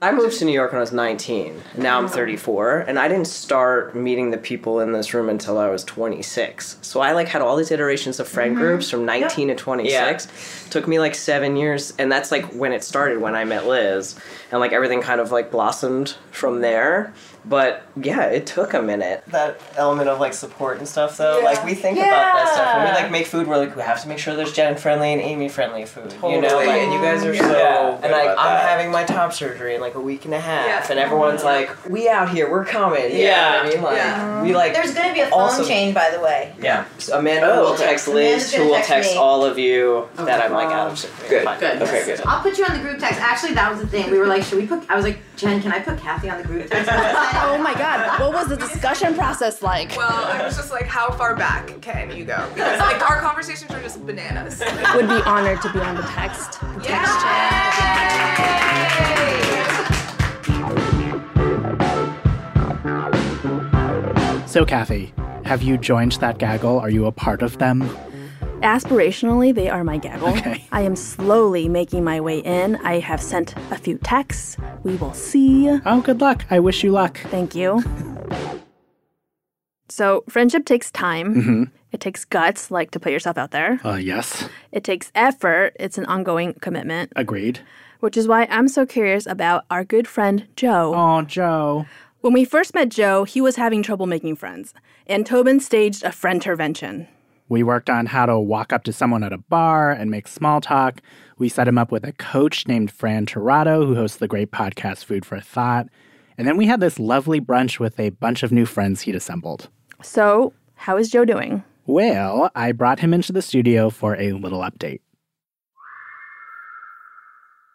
I 0.00 0.12
moved 0.12 0.38
to 0.38 0.44
New 0.44 0.52
York 0.52 0.70
when 0.70 0.78
I 0.78 0.80
was 0.80 0.92
19. 0.92 1.60
Now 1.76 1.98
I'm 1.98 2.06
34, 2.06 2.84
and 2.86 3.00
I 3.00 3.08
didn't 3.08 3.26
start 3.26 3.96
meeting 3.96 4.30
the 4.30 4.38
people 4.38 4.78
in 4.78 4.92
this 4.92 5.12
room 5.12 5.28
until 5.28 5.58
I 5.58 5.68
was 5.70 5.82
26. 5.82 6.76
So 6.82 7.00
I 7.00 7.10
like 7.12 7.26
had 7.26 7.42
all 7.42 7.56
these 7.56 7.72
iterations 7.72 8.20
of 8.20 8.28
friend 8.28 8.54
Mhm. 8.56 8.60
groups 8.60 8.90
from 8.90 9.04
19 9.04 9.48
to 9.48 9.56
26. 9.56 10.28
Took 10.70 10.86
me 10.86 11.00
like 11.00 11.16
seven 11.16 11.56
years, 11.56 11.94
and 11.98 12.12
that's 12.12 12.30
like 12.30 12.44
when 12.52 12.72
it 12.72 12.84
started 12.84 13.20
when 13.20 13.34
I 13.34 13.44
met 13.44 13.66
Liz, 13.66 14.14
and 14.52 14.60
like 14.60 14.72
everything 14.72 15.00
kind 15.02 15.20
of 15.20 15.32
like 15.32 15.50
blossomed 15.50 16.14
from 16.30 16.60
there. 16.60 17.12
But 17.48 17.82
yeah, 18.00 18.24
it 18.26 18.46
took 18.46 18.74
a 18.74 18.82
minute. 18.82 19.24
That 19.28 19.58
element 19.76 20.08
of 20.10 20.20
like 20.20 20.34
support 20.34 20.78
and 20.78 20.86
stuff, 20.86 21.16
though, 21.16 21.40
like 21.42 21.64
we 21.64 21.74
think 21.74 21.96
about 21.98 22.10
that 22.10 22.48
stuff 22.52 22.74
when 22.76 22.84
we 22.86 22.92
like 23.02 23.10
make 23.10 23.26
food. 23.26 23.46
We're 23.46 23.56
like 23.56 23.74
we 23.74 23.80
have 23.82 24.02
to 24.02 24.08
make 24.08 24.18
sure 24.18 24.36
there's 24.36 24.52
Jen 24.52 24.76
friendly 24.76 25.12
and 25.14 25.22
Amy 25.22 25.48
friendly 25.48 25.86
food, 25.86 26.12
you 26.22 26.40
know. 26.42 26.56
Like, 26.56 26.68
and 26.68 26.92
you 26.92 27.00
guys 27.00 27.24
are 27.24 27.32
Yeah. 27.32 27.40
so 27.42 27.52
Yeah. 27.58 27.90
and 28.02 28.12
like 28.12 28.24
About 28.24 28.38
I'm 28.38 28.54
that. 28.54 28.68
having 28.68 28.90
my 28.92 29.04
top 29.04 29.32
surgery 29.32 29.74
in 29.76 29.80
like 29.80 29.94
a 29.94 30.00
week 30.00 30.26
and 30.26 30.34
a 30.34 30.40
half, 30.40 30.66
Yeah. 30.66 30.86
and 30.90 30.98
everyone's 31.00 31.42
like, 31.42 31.70
"We 31.88 32.08
out 32.08 32.28
here, 32.28 32.50
we're 32.50 32.64
coming." 32.66 33.16
You 33.16 33.28
know 33.28 33.60
I 33.62 33.68
mean? 33.68 33.82
Like 33.82 33.96
Yeah. 33.96 34.42
we 34.42 34.54
like. 34.54 34.74
There's 34.74 34.92
gonna 34.94 35.14
be 35.14 35.20
a 35.20 35.26
phone 35.28 35.40
also- 35.40 35.64
chain, 35.64 35.94
by 35.94 36.10
the 36.10 36.20
way. 36.20 36.52
Yeah, 36.60 36.84
so 36.98 37.18
Amanda 37.18 37.50
Oh, 37.50 37.70
will 37.70 37.76
text 37.76 38.08
Amanda's 38.08 38.42
Liz, 38.44 38.54
who 38.54 38.64
will 38.66 38.74
text 38.74 38.88
text 38.90 39.12
me. 39.12 39.18
all 39.18 39.44
of 39.44 39.58
you 39.58 40.06
oh, 40.18 40.24
that 40.26 40.42
I'm 40.42 40.52
like 40.52 40.68
out 40.68 40.90
of 40.90 40.98
surgery. 40.98 41.28
Good. 41.30 41.44
Fine. 41.44 41.60
Good. 41.60 41.82
Okay, 41.82 42.04
good. 42.04 42.20
I'll 42.26 42.42
put 42.42 42.58
you 42.58 42.64
on 42.66 42.74
the 42.76 42.80
group 42.82 42.98
text. 42.98 43.20
Actually, 43.20 43.54
that 43.54 43.70
was 43.70 43.80
the 43.80 43.86
thing. 43.86 44.10
We 44.10 44.18
were 44.18 44.26
like, 44.26 44.42
should 44.42 44.58
we 44.58 44.66
put? 44.66 44.82
I 44.90 44.96
was 44.96 45.04
like, 45.04 45.18
Jen, 45.36 45.62
can 45.62 45.72
I 45.72 45.78
put 45.78 45.98
Kathy 45.98 46.28
on 46.28 46.38
the 46.42 46.44
group 46.46 46.68
text? 46.68 46.90
oh 47.40 47.58
my 47.58 47.74
God. 47.74 48.20
What 48.20 48.32
was 48.32 48.48
the 48.48 48.56
discussion 48.56 49.14
process 49.14 49.62
like? 49.62 49.96
Well, 49.96 50.10
I 50.10 50.44
was 50.44 50.56
just 50.56 50.70
like, 50.70 50.86
how 50.86 51.10
far 51.12 51.36
back 51.36 51.80
can 51.80 52.14
you 52.16 52.24
go? 52.24 52.48
Because 52.54 52.80
like 52.80 53.08
our 53.08 53.20
conversations 53.20 53.70
were 53.70 53.80
just 53.80 54.04
bananas. 54.04 54.60
Would 54.94 55.08
be 55.08 55.22
honored 55.24 55.62
to 55.62 55.72
be 55.72 55.80
on 55.80 55.96
the 55.96 56.02
text. 56.02 56.60
The 56.60 56.80
text 56.82 57.18
So, 64.48 64.64
Kathy, 64.64 65.12
have 65.44 65.62
you 65.62 65.76
joined 65.76 66.12
that 66.12 66.38
gaggle? 66.38 66.78
Are 66.80 66.90
you 66.90 67.06
a 67.06 67.12
part 67.12 67.42
of 67.42 67.58
them? 67.58 67.88
Aspirationally, 68.62 69.54
they 69.54 69.68
are 69.68 69.84
my 69.84 69.98
gaggle. 69.98 70.34
I 70.72 70.82
am 70.82 70.96
slowly 70.96 71.68
making 71.68 72.02
my 72.04 72.20
way 72.20 72.38
in. 72.40 72.76
I 72.76 72.98
have 72.98 73.22
sent 73.22 73.56
a 73.70 73.76
few 73.78 73.98
texts. 73.98 74.56
We 74.82 74.96
will 74.96 75.14
see. 75.14 75.68
Oh, 75.86 76.00
good 76.00 76.20
luck. 76.20 76.44
I 76.50 76.58
wish 76.58 76.82
you 76.82 76.90
luck. 76.90 77.18
Thank 77.30 77.54
you. 77.54 77.82
So, 79.90 80.22
friendship 80.28 80.64
takes 80.66 80.92
time. 80.92 81.34
Mm-hmm. 81.34 81.62
It 81.92 82.00
takes 82.00 82.24
guts, 82.24 82.70
like 82.70 82.90
to 82.92 83.00
put 83.00 83.10
yourself 83.10 83.36
out 83.38 83.50
there. 83.52 83.80
Uh, 83.82 83.94
yes. 83.96 84.46
It 84.70 84.84
takes 84.84 85.10
effort. 85.14 85.74
It's 85.80 85.96
an 85.98 86.04
ongoing 86.04 86.52
commitment, 86.60 87.10
Agreed. 87.16 87.60
which 87.98 88.16
is 88.16 88.28
why 88.28 88.46
I'm 88.50 88.68
so 88.68 88.84
curious 88.86 89.26
about 89.26 89.64
our 89.70 89.84
good 89.84 90.06
friend 90.06 90.46
Joe. 90.56 90.92
Oh, 90.94 91.22
Joe. 91.22 91.86
When 92.20 92.32
we 92.34 92.44
first 92.44 92.74
met 92.74 92.90
Joe, 92.90 93.24
he 93.24 93.40
was 93.40 93.56
having 93.56 93.82
trouble 93.82 94.06
making 94.06 94.36
friends, 94.36 94.72
and 95.06 95.26
Tobin 95.26 95.58
staged 95.58 96.04
a 96.04 96.12
friend 96.12 96.36
intervention. 96.36 97.08
We 97.48 97.62
worked 97.62 97.88
on 97.88 98.06
how 98.06 98.26
to 98.26 98.38
walk 98.38 98.72
up 98.72 98.84
to 98.84 98.92
someone 98.92 99.24
at 99.24 99.32
a 99.32 99.38
bar 99.38 99.90
and 99.90 100.10
make 100.10 100.28
small 100.28 100.60
talk. 100.60 101.00
We 101.38 101.48
set 101.48 101.68
him 101.68 101.78
up 101.78 101.90
with 101.90 102.04
a 102.04 102.12
coach 102.12 102.68
named 102.68 102.90
Fran 102.90 103.26
Tirado, 103.26 103.86
who 103.86 103.94
hosts 103.94 104.18
the 104.18 104.28
great 104.28 104.50
podcast 104.50 105.04
Food 105.04 105.24
4 105.24 105.40
Thot. 105.40 105.86
And 106.36 106.46
then 106.46 106.56
we 106.56 106.66
had 106.66 106.80
this 106.80 106.98
lovely 106.98 107.40
brunch 107.40 107.78
with 107.78 107.98
a 107.98 108.10
bunch 108.10 108.42
of 108.42 108.52
new 108.52 108.66
friends 108.66 109.02
he'd 109.02 109.14
assembled. 109.14 109.68
So, 110.02 110.52
how 110.74 110.96
is 110.96 111.10
Joe 111.10 111.24
doing? 111.24 111.64
Well, 111.86 112.50
I 112.54 112.72
brought 112.72 113.00
him 113.00 113.14
into 113.14 113.32
the 113.32 113.42
studio 113.42 113.88
for 113.90 114.14
a 114.16 114.32
little 114.32 114.60
update. 114.60 115.00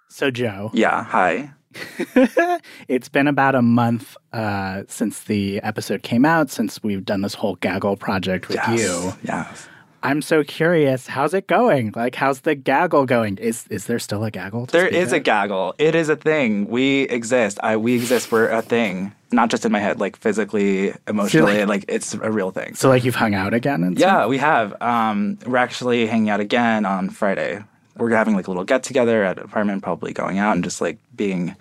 So, 0.10 0.30
Joe. 0.30 0.70
Yeah, 0.74 1.04
hi. 1.04 1.54
it's 2.88 3.10
been 3.10 3.28
about 3.28 3.56
a 3.56 3.62
month 3.62 4.16
uh, 4.34 4.84
since 4.88 5.22
the 5.24 5.60
episode 5.62 6.04
came 6.04 6.26
out, 6.26 6.50
since 6.50 6.82
we've 6.84 7.06
done 7.06 7.22
this 7.22 7.34
whole 7.34 7.56
gaggle 7.56 7.96
project 7.98 8.48
with 8.48 8.58
Yes, 8.58 8.80
you. 8.80 9.14
Yes. 9.24 9.68
I'm 10.06 10.22
so 10.22 10.44
curious. 10.44 11.08
How's 11.08 11.34
it 11.34 11.48
going? 11.48 11.94
Like, 11.96 12.14
how's 12.16 12.42
the 12.42 12.56
gaggle 12.56 13.06
going? 13.06 13.38
Is 13.38 13.66
is 13.70 13.86
there 13.86 14.00
still 14.00 14.26
a 14.26 14.32
gaggle? 14.32 14.66
to 14.68 14.72
There 14.74 14.88
speak 14.92 15.12
a 15.14 15.20
gaggle. 15.22 15.76
It 15.78 15.96
is 15.96 16.10
a 16.10 16.18
thing. 16.18 16.68
We 16.68 17.04
exist. 17.04 17.58
I 17.64 17.78
we 17.78 17.96
exist. 17.96 18.30
We're 18.30 18.50
a 18.50 18.62
thing. 18.62 19.14
Not 19.32 19.50
just 19.50 19.66
in 19.66 19.72
my 19.72 19.80
head, 19.80 20.02
like 20.02 20.18
physically, 20.18 20.94
emotionally, 21.08 21.60
like- 21.60 21.68
like, 21.70 21.86
it's 21.88 22.14
a 22.16 22.30
real 22.30 22.52
thing. 22.52 22.76
So, 22.76 22.90
like, 22.90 23.04
you've 23.06 23.16
hung 23.16 23.34
out 23.34 23.54
again? 23.54 23.82
And 23.84 23.98
Yeah, 23.98 24.28
we 24.28 24.38
have. 24.40 24.80
Um, 24.82 25.40
we're 25.48 25.58
actually 25.58 26.06
hanging 26.06 26.30
out 26.30 26.40
again 26.42 26.86
on 26.86 27.10
Friday. 27.10 27.64
We're 27.98 28.10
having 28.12 28.36
like 28.36 28.48
a 28.48 28.52
little 28.52 28.64
get 28.64 28.84
together 28.84 29.24
at 29.24 29.38
an 29.38 29.46
apartment, 29.46 29.84
probably 29.84 30.14
going 30.14 30.40
out 30.40 30.56
and 30.56 30.64
just 30.64 30.82
like 30.82 30.98
being 31.16 31.56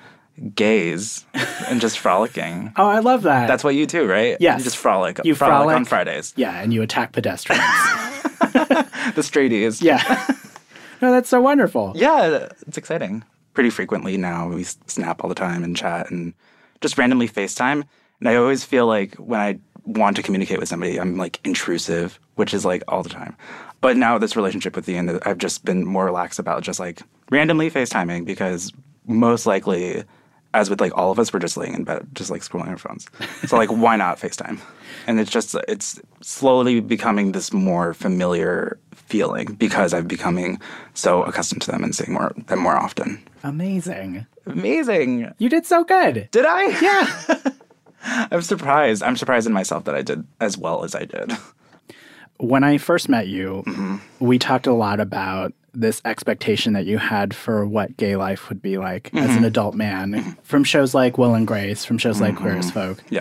gays 0.55 1.25
and 1.69 1.81
just 1.81 1.99
frolicking. 1.99 2.73
Oh, 2.77 2.87
I 2.87 3.01
love 3.01 3.23
that. 3.23 3.47
That's 3.49 3.63
what 3.63 3.75
you 3.75 3.87
do, 3.87 4.07
right? 4.07 4.37
Yes. 4.41 4.59
You 4.61 4.65
just 4.65 4.77
frolic. 4.79 5.21
You 5.25 5.35
frolic, 5.35 5.57
frolic 5.57 5.77
on 5.77 5.85
Fridays. 5.85 6.33
Yeah, 6.37 6.59
and 6.59 6.73
you 6.73 6.81
attack 6.83 7.13
pedestrians. 7.13 7.63
the 8.43 9.23
straighties. 9.23 9.83
Yeah. 9.83 10.03
no, 11.03 11.13
that's 11.13 11.29
so 11.29 11.41
wonderful. 11.41 11.93
Yeah, 11.95 12.49
it's 12.67 12.79
exciting. 12.79 13.25
Pretty 13.55 13.71
frequently 13.71 14.17
now, 14.17 14.49
we 14.49 14.65
snap 14.65 15.23
all 15.23 15.29
the 15.29 15.35
time 15.35 15.63
and 15.63 15.77
chat 15.77 16.11
and 16.11 16.33
just 16.81 16.97
randomly 16.97 17.29
FaceTime. 17.29 17.85
And 18.21 18.29
I 18.29 18.37
always 18.37 18.65
feel 18.65 18.87
like 18.87 19.15
when 19.17 19.41
I 19.41 19.59
want 19.85 20.17
to 20.17 20.23
communicate 20.23 20.59
with 20.59 20.69
somebody, 20.69 20.99
I'm 20.99 21.17
like 21.17 21.41
intrusive, 21.45 22.19
which 22.37 22.55
is 22.55 22.65
like 22.65 22.83
all 22.89 23.03
the 23.03 23.11
time. 23.11 23.37
But 23.83 23.97
now 23.97 24.17
this 24.17 24.37
relationship 24.37 24.77
with 24.77 24.89
Ian, 24.89 25.19
I've 25.27 25.39
just 25.39 25.65
been 25.65 25.85
more 25.85 26.05
relaxed 26.07 26.39
about 26.39 26.63
just 26.63 26.81
like 26.81 27.03
randomly 27.31 27.69
FaceTiming 27.71 28.25
because 28.25 28.73
most 29.07 29.45
likely, 29.45 30.05
as 30.55 30.71
with 30.71 30.81
like 30.81 30.97
all 30.97 31.11
of 31.11 31.19
us, 31.19 31.33
we're 31.33 31.41
just 31.41 31.57
laying 31.57 31.75
in 31.75 31.83
bed, 31.83 32.07
just 32.15 32.31
like 32.31 32.43
scrolling 32.43 32.69
our 32.69 32.79
phones. 32.79 33.09
So 33.49 33.57
like, 33.57 33.71
why 33.71 33.97
not 33.97 34.19
FaceTime? 34.19 34.61
And 35.09 35.19
it's 35.19 35.33
just 35.33 35.57
it's 35.67 36.01
slowly 36.21 36.79
becoming 36.79 37.33
this 37.33 37.53
more 37.53 37.93
familiar 37.93 38.79
feeling 38.95 39.55
because 39.55 39.93
I'm 39.93 40.07
becoming 40.07 40.61
so 40.95 41.25
accustomed 41.25 41.63
to 41.63 41.73
them 41.73 41.83
and 41.83 41.93
seeing 41.95 42.13
more 42.13 42.33
them 42.47 42.61
more 42.61 42.77
often. 42.77 43.21
Amazing. 43.43 44.27
Amazing. 44.47 45.33
You 45.39 45.49
did 45.49 45.67
so 45.67 45.83
good. 45.83 46.29
Did 46.31 46.47
I? 46.47 46.63
Yeah. 46.81 47.53
I'm 48.31 48.43
surprised. 48.43 49.03
I'm 49.03 49.17
surprised 49.17 49.49
in 49.49 49.53
myself 49.53 49.85
that 49.85 49.97
I 49.97 50.03
did 50.03 50.25
as 50.41 50.57
well 50.57 50.85
as 50.85 50.95
I 50.95 51.05
did. 51.05 51.33
When 52.43 52.65
I 52.65 52.79
first 52.79 53.09
met 53.09 53.29
you, 53.29 53.63
Mm-hmm. 53.67 53.97
we 54.21 54.39
talked 54.39 54.67
a 54.67 54.73
lot 54.75 55.01
about 55.01 55.53
this 55.75 56.03
expectation 56.05 56.75
that 56.75 56.85
you 56.85 56.99
had 56.99 57.35
for 57.35 57.65
what 57.67 57.97
gay 57.97 58.17
life 58.17 58.49
would 58.51 58.61
be 58.61 58.77
like 58.77 59.11
as 59.15 59.35
an 59.37 59.43
Mhm. 59.43 59.47
adult 59.47 59.75
man 59.75 60.37
from 60.43 60.65
shows 60.65 60.93
like 60.95 61.17
Will 61.17 61.35
and 61.35 61.47
Grace, 61.47 61.85
from 61.85 61.97
shows 61.97 62.21
like 62.21 62.37
Queer 62.37 62.57
as 62.57 62.71
Folk. 62.71 62.99
Mm-hmm. 62.99 63.15
Yeah. 63.15 63.21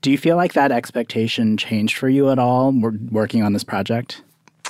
Do 0.00 0.12
you 0.12 0.18
feel 0.18 0.36
like 0.36 0.52
that 0.52 0.70
expectation 0.70 1.56
changed 1.56 1.96
for 1.96 2.08
you 2.08 2.30
at 2.30 2.38
all 2.38 2.70
wor- 2.70 2.94
working 3.10 3.42
on 3.42 3.52
this 3.52 3.64
project? 3.64 4.22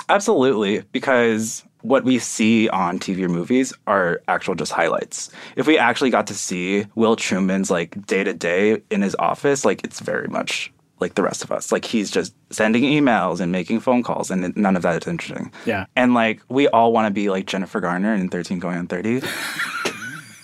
Absolutely, 0.09 0.81
because 0.91 1.63
what 1.81 2.03
we 2.03 2.17
see 2.19 2.67
on 2.69 2.97
TV 2.99 3.23
or 3.23 3.29
movies 3.29 3.71
are 3.85 4.21
actual 4.27 4.55
just 4.55 4.71
highlights. 4.71 5.29
If 5.55 5.67
we 5.67 5.77
actually 5.77 6.09
got 6.09 6.25
to 6.27 6.33
see 6.33 6.87
Will 6.95 7.15
Truman's 7.15 7.69
like 7.69 8.05
day 8.07 8.23
to 8.23 8.33
day 8.33 8.81
in 8.89 9.01
his 9.03 9.15
office, 9.19 9.63
like 9.63 9.83
it's 9.83 9.99
very 9.99 10.27
much 10.27 10.71
like 10.99 11.15
the 11.15 11.23
rest 11.23 11.43
of 11.43 11.51
us. 11.51 11.71
Like 11.71 11.85
he's 11.85 12.11
just 12.11 12.33
sending 12.49 12.83
emails 12.83 13.39
and 13.39 13.51
making 13.51 13.79
phone 13.79 14.03
calls, 14.03 14.31
and 14.31 14.55
none 14.55 14.75
of 14.75 14.81
that 14.83 15.01
is 15.01 15.07
interesting. 15.07 15.51
Yeah. 15.65 15.85
And 15.95 16.13
like 16.13 16.41
we 16.49 16.67
all 16.69 16.91
want 16.91 17.07
to 17.07 17.13
be 17.13 17.29
like 17.29 17.45
Jennifer 17.45 17.79
Garner 17.79 18.13
in 18.13 18.29
13 18.29 18.59
Going 18.59 18.77
on 18.77 18.87
30, 18.87 19.21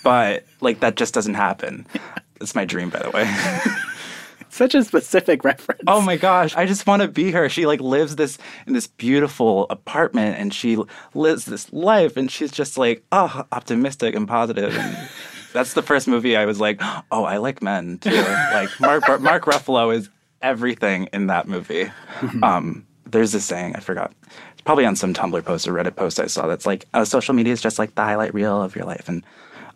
but 0.02 0.44
like 0.60 0.80
that 0.80 0.96
just 0.96 1.14
doesn't 1.14 1.34
happen. 1.34 1.86
It's 2.40 2.54
my 2.54 2.64
dream, 2.64 2.90
by 2.90 3.00
the 3.00 3.10
way. 3.10 3.30
Such 4.48 4.74
a 4.74 4.82
specific 4.84 5.44
reference. 5.44 5.82
Oh 5.86 6.00
my 6.00 6.16
gosh, 6.16 6.56
I 6.56 6.64
just 6.64 6.86
want 6.86 7.02
to 7.02 7.08
be 7.08 7.30
her. 7.32 7.48
She 7.50 7.66
like 7.66 7.80
lives 7.80 8.16
this 8.16 8.38
in 8.66 8.72
this 8.72 8.86
beautiful 8.86 9.66
apartment 9.68 10.38
and 10.38 10.54
she 10.54 10.78
lives 11.12 11.44
this 11.44 11.70
life 11.74 12.16
and 12.16 12.30
she's 12.30 12.52
just 12.52 12.78
like, 12.78 13.04
oh, 13.12 13.44
optimistic 13.52 14.14
and 14.14 14.26
positive 14.26 14.74
and 14.74 15.10
that's 15.52 15.74
the 15.74 15.82
first 15.82 16.08
movie 16.08 16.36
I 16.36 16.46
was 16.46 16.58
like, 16.58 16.80
oh, 17.10 17.24
I 17.24 17.36
like 17.36 17.62
men 17.62 17.98
too. 17.98 18.10
like 18.10 18.70
Mark 18.80 19.20
Mark 19.20 19.44
Ruffalo 19.44 19.94
is 19.94 20.08
everything 20.46 21.08
in 21.12 21.26
that 21.26 21.48
movie. 21.48 21.90
Um, 22.42 22.86
there's 23.04 23.32
this 23.32 23.44
saying, 23.44 23.74
I 23.76 23.80
forgot. 23.80 24.12
It's 24.52 24.62
probably 24.62 24.86
on 24.86 24.96
some 24.96 25.12
Tumblr 25.12 25.44
post 25.44 25.66
or 25.68 25.72
Reddit 25.72 25.96
post 25.96 26.20
I 26.20 26.26
saw 26.26 26.46
that's 26.46 26.66
like, 26.66 26.84
oh, 26.94 27.04
social 27.04 27.34
media 27.34 27.52
is 27.52 27.60
just 27.60 27.78
like 27.78 27.94
the 27.94 28.02
highlight 28.02 28.32
reel 28.32 28.62
of 28.62 28.74
your 28.76 28.84
life. 28.84 29.08
And 29.08 29.24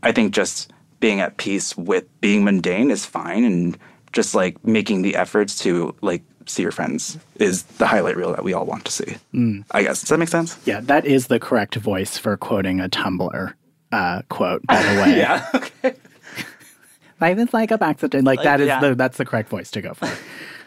I 0.03 0.13
think 0.13 0.33
just 0.33 0.73
being 1.01 1.21
at 1.21 1.37
peace 1.37 1.77
with 1.77 2.05
being 2.21 2.45
mundane 2.45 2.91
is 2.91 3.05
fine 3.05 3.45
and 3.45 3.77
just 4.13 4.35
like 4.35 4.63
making 4.65 5.03
the 5.03 5.17
efforts 5.17 5.59
to 5.61 5.95
like 6.03 6.23
see 6.47 6.63
your 6.63 6.73
friends 6.73 7.19
is 7.37 7.63
the 7.79 7.87
highlight 7.87 8.17
reel 8.17 8.31
that 8.33 8.45
we 8.45 8.53
all 8.53 8.67
want 8.67 8.85
to 8.85 8.93
see. 8.93 9.17
Mm. 9.35 9.65
I 9.73 9.83
guess. 9.83 10.01
Does 10.01 10.11
that 10.11 10.19
make 10.19 10.29
sense? 10.29 10.59
Yeah, 10.67 10.81
that 10.83 11.05
is 11.05 11.27
the 11.29 11.39
correct 11.41 11.77
voice 11.77 12.17
for 12.19 12.37
quoting 12.37 12.81
a 12.81 12.89
Tumblr 12.89 13.53
uh, 13.93 14.23
quote, 14.29 14.65
by 14.67 14.83
the 14.83 15.01
way. 15.03 15.17
yeah. 15.19 15.49
Okay. 15.55 15.95
Life 17.21 17.39
is 17.39 17.53
like 17.53 17.71
a 17.71 17.83
accident. 17.85 18.25
Like, 18.25 18.39
Like, 18.39 18.45
that 18.45 18.61
is 18.61 18.69
yeah. 18.69 18.81
the 18.81 18.95
that's 18.95 19.19
the 19.19 19.25
correct 19.27 19.49
voice 19.51 19.71
to 19.73 19.83
go 19.83 19.95
for. 19.95 20.11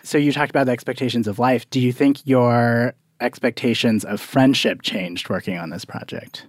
So 0.04 0.18
you 0.18 0.32
talked 0.32 0.50
about 0.50 0.66
the 0.66 0.72
expectations 0.72 1.28
of 1.28 1.40
life. 1.40 1.70
Do 1.70 1.80
you 1.80 1.92
think 1.92 2.26
your 2.26 2.94
expectations 3.20 4.04
of 4.04 4.20
friendship 4.20 4.82
changed 4.82 5.30
working 5.30 5.58
on 5.58 5.70
this 5.70 5.86
project? 5.86 6.46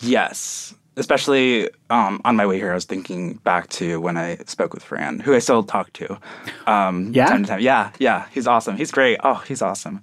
Yes. 0.00 0.74
Especially 0.96 1.68
um, 1.90 2.20
on 2.24 2.36
my 2.36 2.46
way 2.46 2.56
here, 2.56 2.72
I 2.72 2.74
was 2.74 2.84
thinking 2.86 3.34
back 3.34 3.68
to 3.70 4.00
when 4.00 4.16
I 4.16 4.36
spoke 4.46 4.72
with 4.72 4.82
Fran, 4.82 5.20
who 5.20 5.34
I 5.34 5.38
still 5.40 5.62
talk 5.62 5.92
to. 5.94 6.18
Um, 6.66 7.12
Yeah? 7.12 7.26
Time 7.26 7.42
to 7.44 7.48
time. 7.50 7.60
Yeah, 7.60 7.90
yeah. 7.98 8.26
He's 8.32 8.46
awesome. 8.46 8.76
He's 8.76 8.90
great. 8.90 9.18
Oh, 9.22 9.42
he's 9.46 9.62
awesome. 9.62 10.02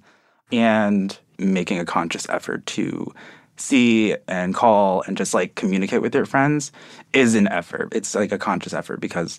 And 0.52 1.18
making 1.38 1.80
a 1.80 1.84
conscious 1.84 2.28
effort 2.28 2.64
to 2.66 3.12
see 3.56 4.16
and 4.28 4.54
call 4.54 5.02
and 5.06 5.16
just 5.16 5.34
like 5.34 5.54
communicate 5.56 6.00
with 6.02 6.14
your 6.14 6.26
friends 6.26 6.72
is 7.12 7.34
an 7.34 7.48
effort. 7.48 7.88
It's 7.92 8.14
like 8.14 8.32
a 8.32 8.38
conscious 8.38 8.72
effort 8.72 9.00
because 9.00 9.38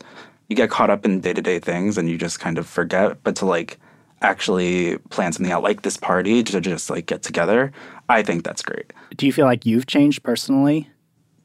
you 0.49 0.55
get 0.55 0.69
caught 0.69 0.89
up 0.89 1.05
in 1.05 1.19
day 1.21 1.33
to 1.33 1.41
day 1.41 1.59
things 1.59 1.97
and 1.97 2.09
you 2.09 2.17
just 2.17 2.39
kind 2.39 2.57
of 2.57 2.67
forget. 2.67 3.23
But 3.23 3.35
to 3.37 3.45
like 3.45 3.79
actually 4.21 4.97
plan 5.09 5.31
something 5.33 5.51
out 5.51 5.63
like 5.63 5.81
this 5.81 5.97
party 5.97 6.43
to 6.43 6.61
just 6.61 6.89
like 6.89 7.05
get 7.05 7.23
together, 7.23 7.71
I 8.09 8.23
think 8.23 8.43
that's 8.43 8.61
great. 8.61 8.93
Do 9.15 9.25
you 9.25 9.33
feel 9.33 9.45
like 9.45 9.65
you've 9.65 9.87
changed 9.87 10.23
personally? 10.23 10.89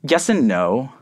Yes 0.03 0.29
and 0.29 0.47
no. 0.49 0.93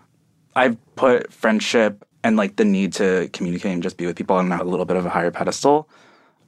I've 0.57 0.77
put 0.97 1.33
friendship 1.33 2.05
and 2.25 2.37
like 2.37 2.57
the 2.57 2.65
need 2.65 2.93
to 2.95 3.29
communicate 3.33 3.73
and 3.73 3.83
just 3.83 3.97
be 3.97 4.07
with 4.07 4.17
people 4.17 4.37
on 4.37 4.51
a 4.51 4.65
little 4.65 4.85
bit 4.87 4.97
of 4.97 5.07
a 5.07 5.11
higher 5.11 5.31
pedestal. 5.31 5.89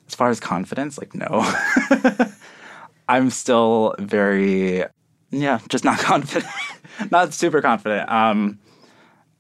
As 0.09 0.15
far 0.15 0.31
as 0.31 0.41
confidence, 0.41 0.99
like 0.99 1.15
no. 1.15 1.29
I'm 3.09 3.31
still 3.31 3.95
very 3.99 4.85
yeah, 5.31 5.61
just 5.69 5.85
not 5.85 5.99
confident. 6.01 6.53
not 7.11 7.33
super 7.35 7.63
confident. 7.63 8.11
Um 8.11 8.59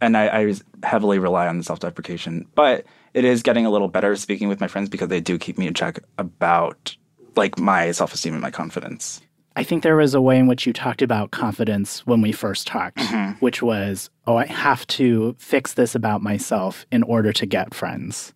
and 0.01 0.17
I, 0.17 0.29
I 0.29 0.55
heavily 0.83 1.19
rely 1.19 1.47
on 1.47 1.59
the 1.59 1.65
self 1.65 1.81
deprecation. 1.81 2.47
But 2.55 2.85
it 3.15 3.25
is 3.25 3.43
getting 3.43 3.67
a 3.67 3.71
little 3.71 3.89
better 3.89 4.15
speaking 4.17 4.49
with 4.49 4.61
my 4.61 4.69
friends 4.69 4.89
because 4.89 5.09
they 5.09 5.21
do 5.21 5.39
keep 5.39 5.59
me 5.59 5.67
in 5.67 5.75
check 5.75 5.99
about 6.19 6.97
like 7.37 7.59
my 7.59 7.91
self 7.93 8.15
esteem 8.15 8.35
and 8.35 8.43
my 8.43 8.51
confidence. 8.51 9.21
I 9.57 9.65
think 9.65 9.83
there 9.83 9.97
was 9.97 10.15
a 10.15 10.21
way 10.21 10.39
in 10.39 10.47
which 10.47 10.65
you 10.67 10.73
talked 10.73 11.03
about 11.03 11.33
confidence 11.33 12.07
when 12.07 12.21
we 12.23 12.31
first 12.33 12.67
talked, 12.69 12.99
Mm-hmm. 12.99 13.33
which 13.45 13.61
was, 13.63 14.09
oh, 14.27 14.37
I 14.37 14.47
have 14.47 14.87
to 14.89 15.35
fix 15.39 15.75
this 15.75 15.95
about 15.97 16.23
myself 16.23 16.87
in 16.93 17.03
order 17.03 17.33
to 17.33 17.47
get 17.47 17.75
friends. 17.75 18.33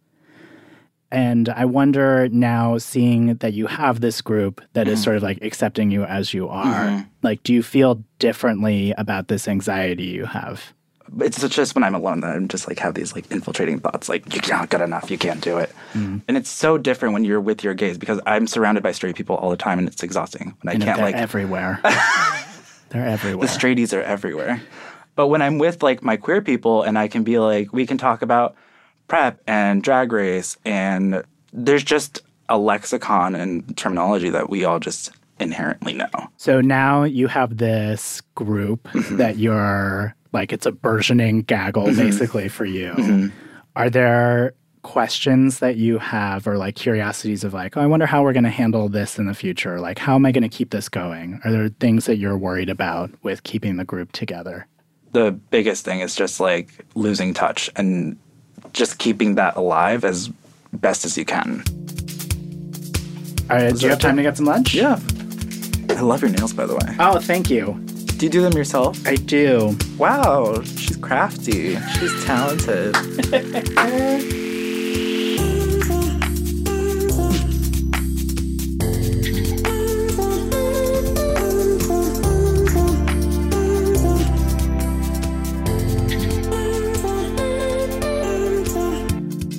And 1.13 1.49
I 1.51 1.65
wonder 1.67 2.29
now, 2.31 2.79
seeing 2.79 3.37
that 3.37 3.53
you 3.53 3.69
have 3.69 4.01
this 4.01 4.21
group 4.21 4.61
that 4.73 4.89
is 4.89 4.99
Mhm. 5.01 5.05
sort 5.05 5.17
of 5.17 5.23
like 5.23 5.39
accepting 5.43 5.93
you 5.93 6.03
as 6.05 6.35
you 6.35 6.49
are, 6.49 6.87
Mhm. 6.89 7.07
like, 7.23 7.43
do 7.45 7.55
you 7.55 7.63
feel 7.63 8.03
differently 8.19 8.93
about 8.99 9.29
this 9.29 9.47
anxiety 9.47 10.05
you 10.07 10.25
have? 10.27 10.73
It's 11.21 11.47
just 11.49 11.75
when 11.75 11.85
I'm 11.85 11.95
alone 11.95 12.21
that 12.21 12.35
I'm 12.35 12.49
just 12.49 12.67
like 12.69 12.79
have 12.81 12.95
these 12.95 13.15
like 13.15 13.31
infiltrating 13.31 13.79
thoughts 13.79 14.09
like 14.09 14.33
you're 14.35 14.57
not 14.57 14.71
good 14.71 14.81
enough, 14.81 15.11
you 15.11 15.19
can't 15.19 15.41
do 15.41 15.59
it. 15.59 15.71
Mm. 15.93 16.23
And 16.29 16.37
it's 16.37 16.51
so 16.51 16.79
different 16.79 17.13
when 17.15 17.25
you're 17.25 17.41
with 17.41 17.63
your 17.63 17.75
gays 17.75 17.99
because 17.99 18.21
I'm 18.27 18.47
surrounded 18.47 18.83
by 18.83 18.93
straight 18.93 19.15
people 19.17 19.37
all 19.37 19.51
the 19.51 19.57
time 19.57 19.79
and 19.79 19.87
it's 19.89 20.03
exhausting. 20.03 20.57
When 20.63 20.71
I 20.71 20.75
And 20.75 20.83
can't 20.83 21.01
like 21.01 21.15
everywhere. 21.15 21.81
they're 22.91 23.07
everywhere. 23.07 23.47
the 23.47 23.53
straighties 23.53 23.97
are 23.97 24.03
everywhere. 24.03 24.63
But 25.17 25.29
when 25.29 25.43
I'm 25.43 25.59
with 25.59 25.83
like 25.83 26.03
my 26.03 26.17
queer 26.17 26.41
people 26.43 26.83
and 26.83 26.99
I 26.99 27.09
can 27.09 27.23
be 27.23 27.39
like 27.39 27.73
we 27.73 27.87
can 27.87 27.99
talk 27.99 28.23
about 28.23 28.55
PrEP 29.09 29.41
and 29.47 29.83
drag 29.83 30.13
race 30.13 30.57
and 30.65 31.23
there's 31.53 31.85
just 31.85 32.23
a 32.49 32.59
lexicon 32.59 33.35
and 33.35 33.77
terminology 33.77 34.31
that 34.31 34.51
we 34.51 34.65
all 34.65 34.81
just 34.81 35.13
inherently 35.41 35.93
know. 35.95 36.09
So 36.37 36.61
now 36.61 37.05
you 37.05 37.27
have 37.29 37.57
this 37.59 38.21
group 38.35 38.83
Mm-hmm. 38.93 39.17
that 39.19 39.37
you're 39.39 40.15
like, 40.35 40.53
it's 40.53 40.67
a 40.67 40.73
burgeoning 40.73 41.43
gaggle 41.43 41.87
Mhm. 41.87 41.97
basically 41.97 42.49
for 42.49 42.65
you. 42.67 42.93
Mhm. 42.93 43.33
Are 43.77 43.89
there 43.89 44.53
questions 44.83 45.61
that 45.61 45.77
you 45.77 45.97
have 45.99 46.47
or 46.47 46.59
like 46.59 46.75
curiosities 46.75 47.43
of 47.45 47.55
like, 47.55 47.75
oh, 47.77 47.81
I 47.81 47.87
wonder 47.87 48.05
how 48.05 48.23
we're 48.23 48.35
going 48.35 48.45
to 48.45 48.51
handle 48.51 48.91
this 48.91 49.19
in 49.19 49.25
the 49.25 49.33
future? 49.33 49.81
Like, 49.81 49.99
how 49.99 50.15
am 50.17 50.27
I 50.27 50.33
going 50.33 50.43
to 50.43 50.49
keep 50.51 50.69
this 50.71 50.91
going? 50.91 51.41
Are 51.45 51.51
there 51.51 51.69
things 51.81 52.05
that 52.05 52.17
you're 52.19 52.37
worried 52.37 52.69
about 52.69 53.11
with 53.23 53.43
keeping 53.45 53.77
the 53.79 53.85
group 53.85 54.13
together? 54.13 54.67
the 55.13 55.31
biggest 55.51 55.85
thing 55.85 56.01
is 56.01 56.17
just 56.17 56.41
like 56.41 56.85
losing 56.97 57.33
touch 57.33 57.71
and 57.77 58.17
just 58.73 58.99
keeping 58.99 59.37
that 59.37 59.55
alive 59.55 60.05
as 60.05 60.29
best 60.73 61.05
as 61.05 61.17
you 61.17 61.25
can. 61.25 61.63
All 63.49 63.57
right, 63.57 63.73
do 63.73 63.81
you 63.85 63.91
have 63.91 64.01
time 64.01 64.17
to 64.17 64.23
get 64.23 64.37
some 64.37 64.47
lunch? 64.47 64.75
Yeah. 64.75 64.99
I 65.91 66.01
love 66.01 66.21
your 66.23 66.31
nails, 66.33 66.53
by 66.53 66.67
the 66.67 66.75
way. 66.75 66.97
Oh, 66.99 67.21
thank 67.21 67.49
you. 67.49 67.79
Do 68.17 68.27
you 68.27 68.31
do 68.31 68.41
them 68.43 68.53
yourself? 68.53 69.05
I 69.07 69.17
do. 69.17 69.77
Wow, 69.99 70.63
she's 70.63 70.97
crafty. 70.97 71.77
She's 71.99 72.25
talented. 72.25 72.95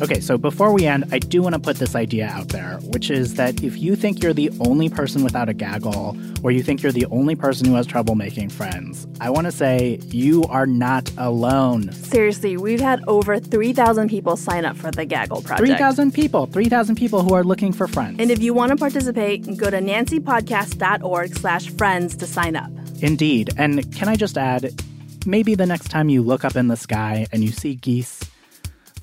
Okay, 0.05 0.19
so 0.19 0.37
before 0.37 0.71
we 0.71 0.85
end, 0.85 1.05
I 1.11 1.17
do 1.17 1.41
want 1.41 1.55
to 1.55 1.59
put 1.59 1.77
this 1.77 1.95
idea 1.95 2.27
out 2.27 2.49
there, 2.49 2.77
which 2.93 3.09
is 3.09 3.33
that 3.37 3.63
if 3.63 3.75
you 3.79 3.95
think 3.95 4.21
you're 4.21 4.33
the 4.33 4.51
only 4.59 4.87
person 4.87 5.23
without 5.23 5.49
a 5.49 5.53
gaggle, 5.55 6.15
or 6.43 6.51
you 6.51 6.61
think 6.61 6.83
you're 6.83 6.91
the 6.91 7.07
only 7.07 7.35
person 7.35 7.65
who 7.65 7.73
has 7.73 7.87
trouble 7.87 8.13
making 8.13 8.49
friends, 8.49 9.07
I 9.19 9.31
want 9.31 9.45
to 9.45 9.51
say 9.51 9.97
you 10.09 10.43
are 10.43 10.67
not 10.67 11.09
alone. 11.17 11.91
Seriously, 11.91 12.55
we've 12.55 12.79
had 12.79 13.03
over 13.07 13.39
3,000 13.39 14.07
people 14.07 14.37
sign 14.37 14.63
up 14.63 14.77
for 14.77 14.91
the 14.91 15.05
Gaggle 15.05 15.41
Project. 15.41 15.69
3,000 15.69 16.13
people, 16.13 16.45
3,000 16.45 16.95
people 16.95 17.23
who 17.23 17.33
are 17.33 17.43
looking 17.43 17.73
for 17.73 17.87
friends. 17.87 18.17
And 18.19 18.29
if 18.29 18.43
you 18.43 18.53
want 18.53 18.69
to 18.69 18.75
participate, 18.75 19.57
go 19.57 19.71
to 19.71 19.79
nancypodcast.org 19.79 21.35
slash 21.35 21.71
friends 21.71 22.15
to 22.17 22.27
sign 22.27 22.55
up. 22.55 22.69
Indeed. 23.01 23.55
And 23.57 23.91
can 23.95 24.07
I 24.07 24.15
just 24.15 24.37
add, 24.37 24.71
maybe 25.25 25.55
the 25.55 25.65
next 25.65 25.89
time 25.89 26.09
you 26.09 26.21
look 26.21 26.45
up 26.45 26.55
in 26.55 26.67
the 26.67 26.77
sky 26.77 27.25
and 27.31 27.43
you 27.43 27.49
see 27.49 27.73
geese, 27.73 28.21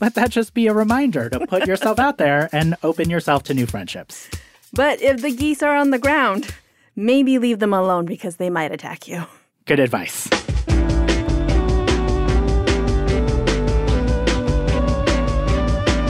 let 0.02 0.14
that 0.16 0.30
just 0.30 0.52
be 0.52 0.66
a 0.66 0.74
reminder 0.74 1.30
to 1.30 1.46
put 1.46 1.64
yourself 1.66 2.00
out 2.00 2.18
there 2.18 2.48
and 2.52 2.74
open 2.82 3.08
yourself 3.08 3.44
to 3.44 3.54
new 3.54 3.66
friendships. 3.66 4.28
But 4.72 5.00
if 5.00 5.22
the 5.22 5.30
geese 5.30 5.62
are 5.62 5.76
on 5.76 5.90
the 5.90 5.98
ground, 5.98 6.52
maybe 6.96 7.38
leave 7.38 7.60
them 7.60 7.72
alone 7.72 8.04
because 8.04 8.36
they 8.36 8.50
might 8.50 8.72
attack 8.72 9.06
you. 9.06 9.22
Good 9.64 9.78
advice. 9.78 10.28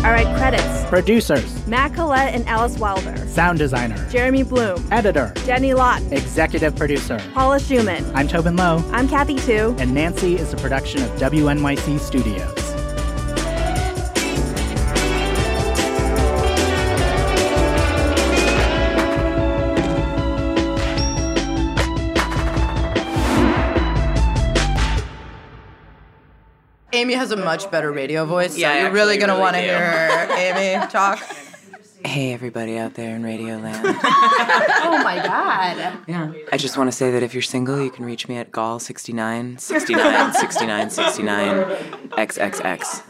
All 0.05 0.11
right, 0.11 0.27
credits. 0.37 0.85
Producers, 0.89 1.67
Matt 1.69 1.95
Collette 1.95 2.35
and 2.35 2.47
Alice 2.49 2.77
Wilder. 2.79 3.17
sound 3.29 3.59
designer, 3.59 4.09
Jeremy 4.11 4.43
Bloom. 4.43 4.85
editor, 4.91 5.33
Jenny 5.47 5.75
Lawton. 5.75 6.13
executive 6.13 6.75
producer. 6.75 7.21
Paula 7.35 7.59
Szuchman. 7.59 8.11
I'm 8.15 8.27
Tobin 8.27 8.57
Low, 8.57 8.83
I'm 8.91 9.09
Kathy 9.09 9.37
Tu. 9.37 9.75
and 9.79 9.95
Nancy 9.95 10.35
is 10.37 10.53
a 10.53 10.57
production 10.57 11.03
of 11.03 11.11
WNYC 11.21 12.01
Studios. 12.01 12.62
Amy 27.03 27.15
has 27.15 27.33
a 27.33 27.37
much 27.37 27.69
better 27.73 27.91
radio 27.91 28.25
voice, 28.25 28.57
Yeah, 28.57 28.73
so 28.75 28.79
you're 28.83 28.93
really 28.93 29.17
gonna 29.17 29.33
really 29.33 29.41
want 29.43 29.57
to 29.57 29.63
do. 29.63 29.67
hear 29.67 30.29
Amy 30.39 30.87
talk. 30.87 31.19
Hey, 32.05 32.33
everybody 32.33 32.79
out 32.79 32.95
there 32.95 33.17
in 33.17 33.25
Radio 33.25 33.57
Land. 33.59 33.85
oh 34.05 35.01
my 35.03 35.17
god. 35.17 35.99
yeah. 36.07 36.33
I 36.53 36.57
just 36.57 36.77
want 36.77 36.87
to 36.93 36.97
say 36.97 37.11
that 37.11 37.25
if 37.25 37.35
you're 37.35 37.43
single, 37.43 37.83
you 37.83 37.91
can 37.91 38.05
reach 38.05 38.29
me 38.29 38.37
at 38.37 38.53
gall 38.53 38.79
69 38.79 39.59
69 39.59 40.33
69 40.43 40.91
69 40.91 41.57
XXX. 42.13 43.03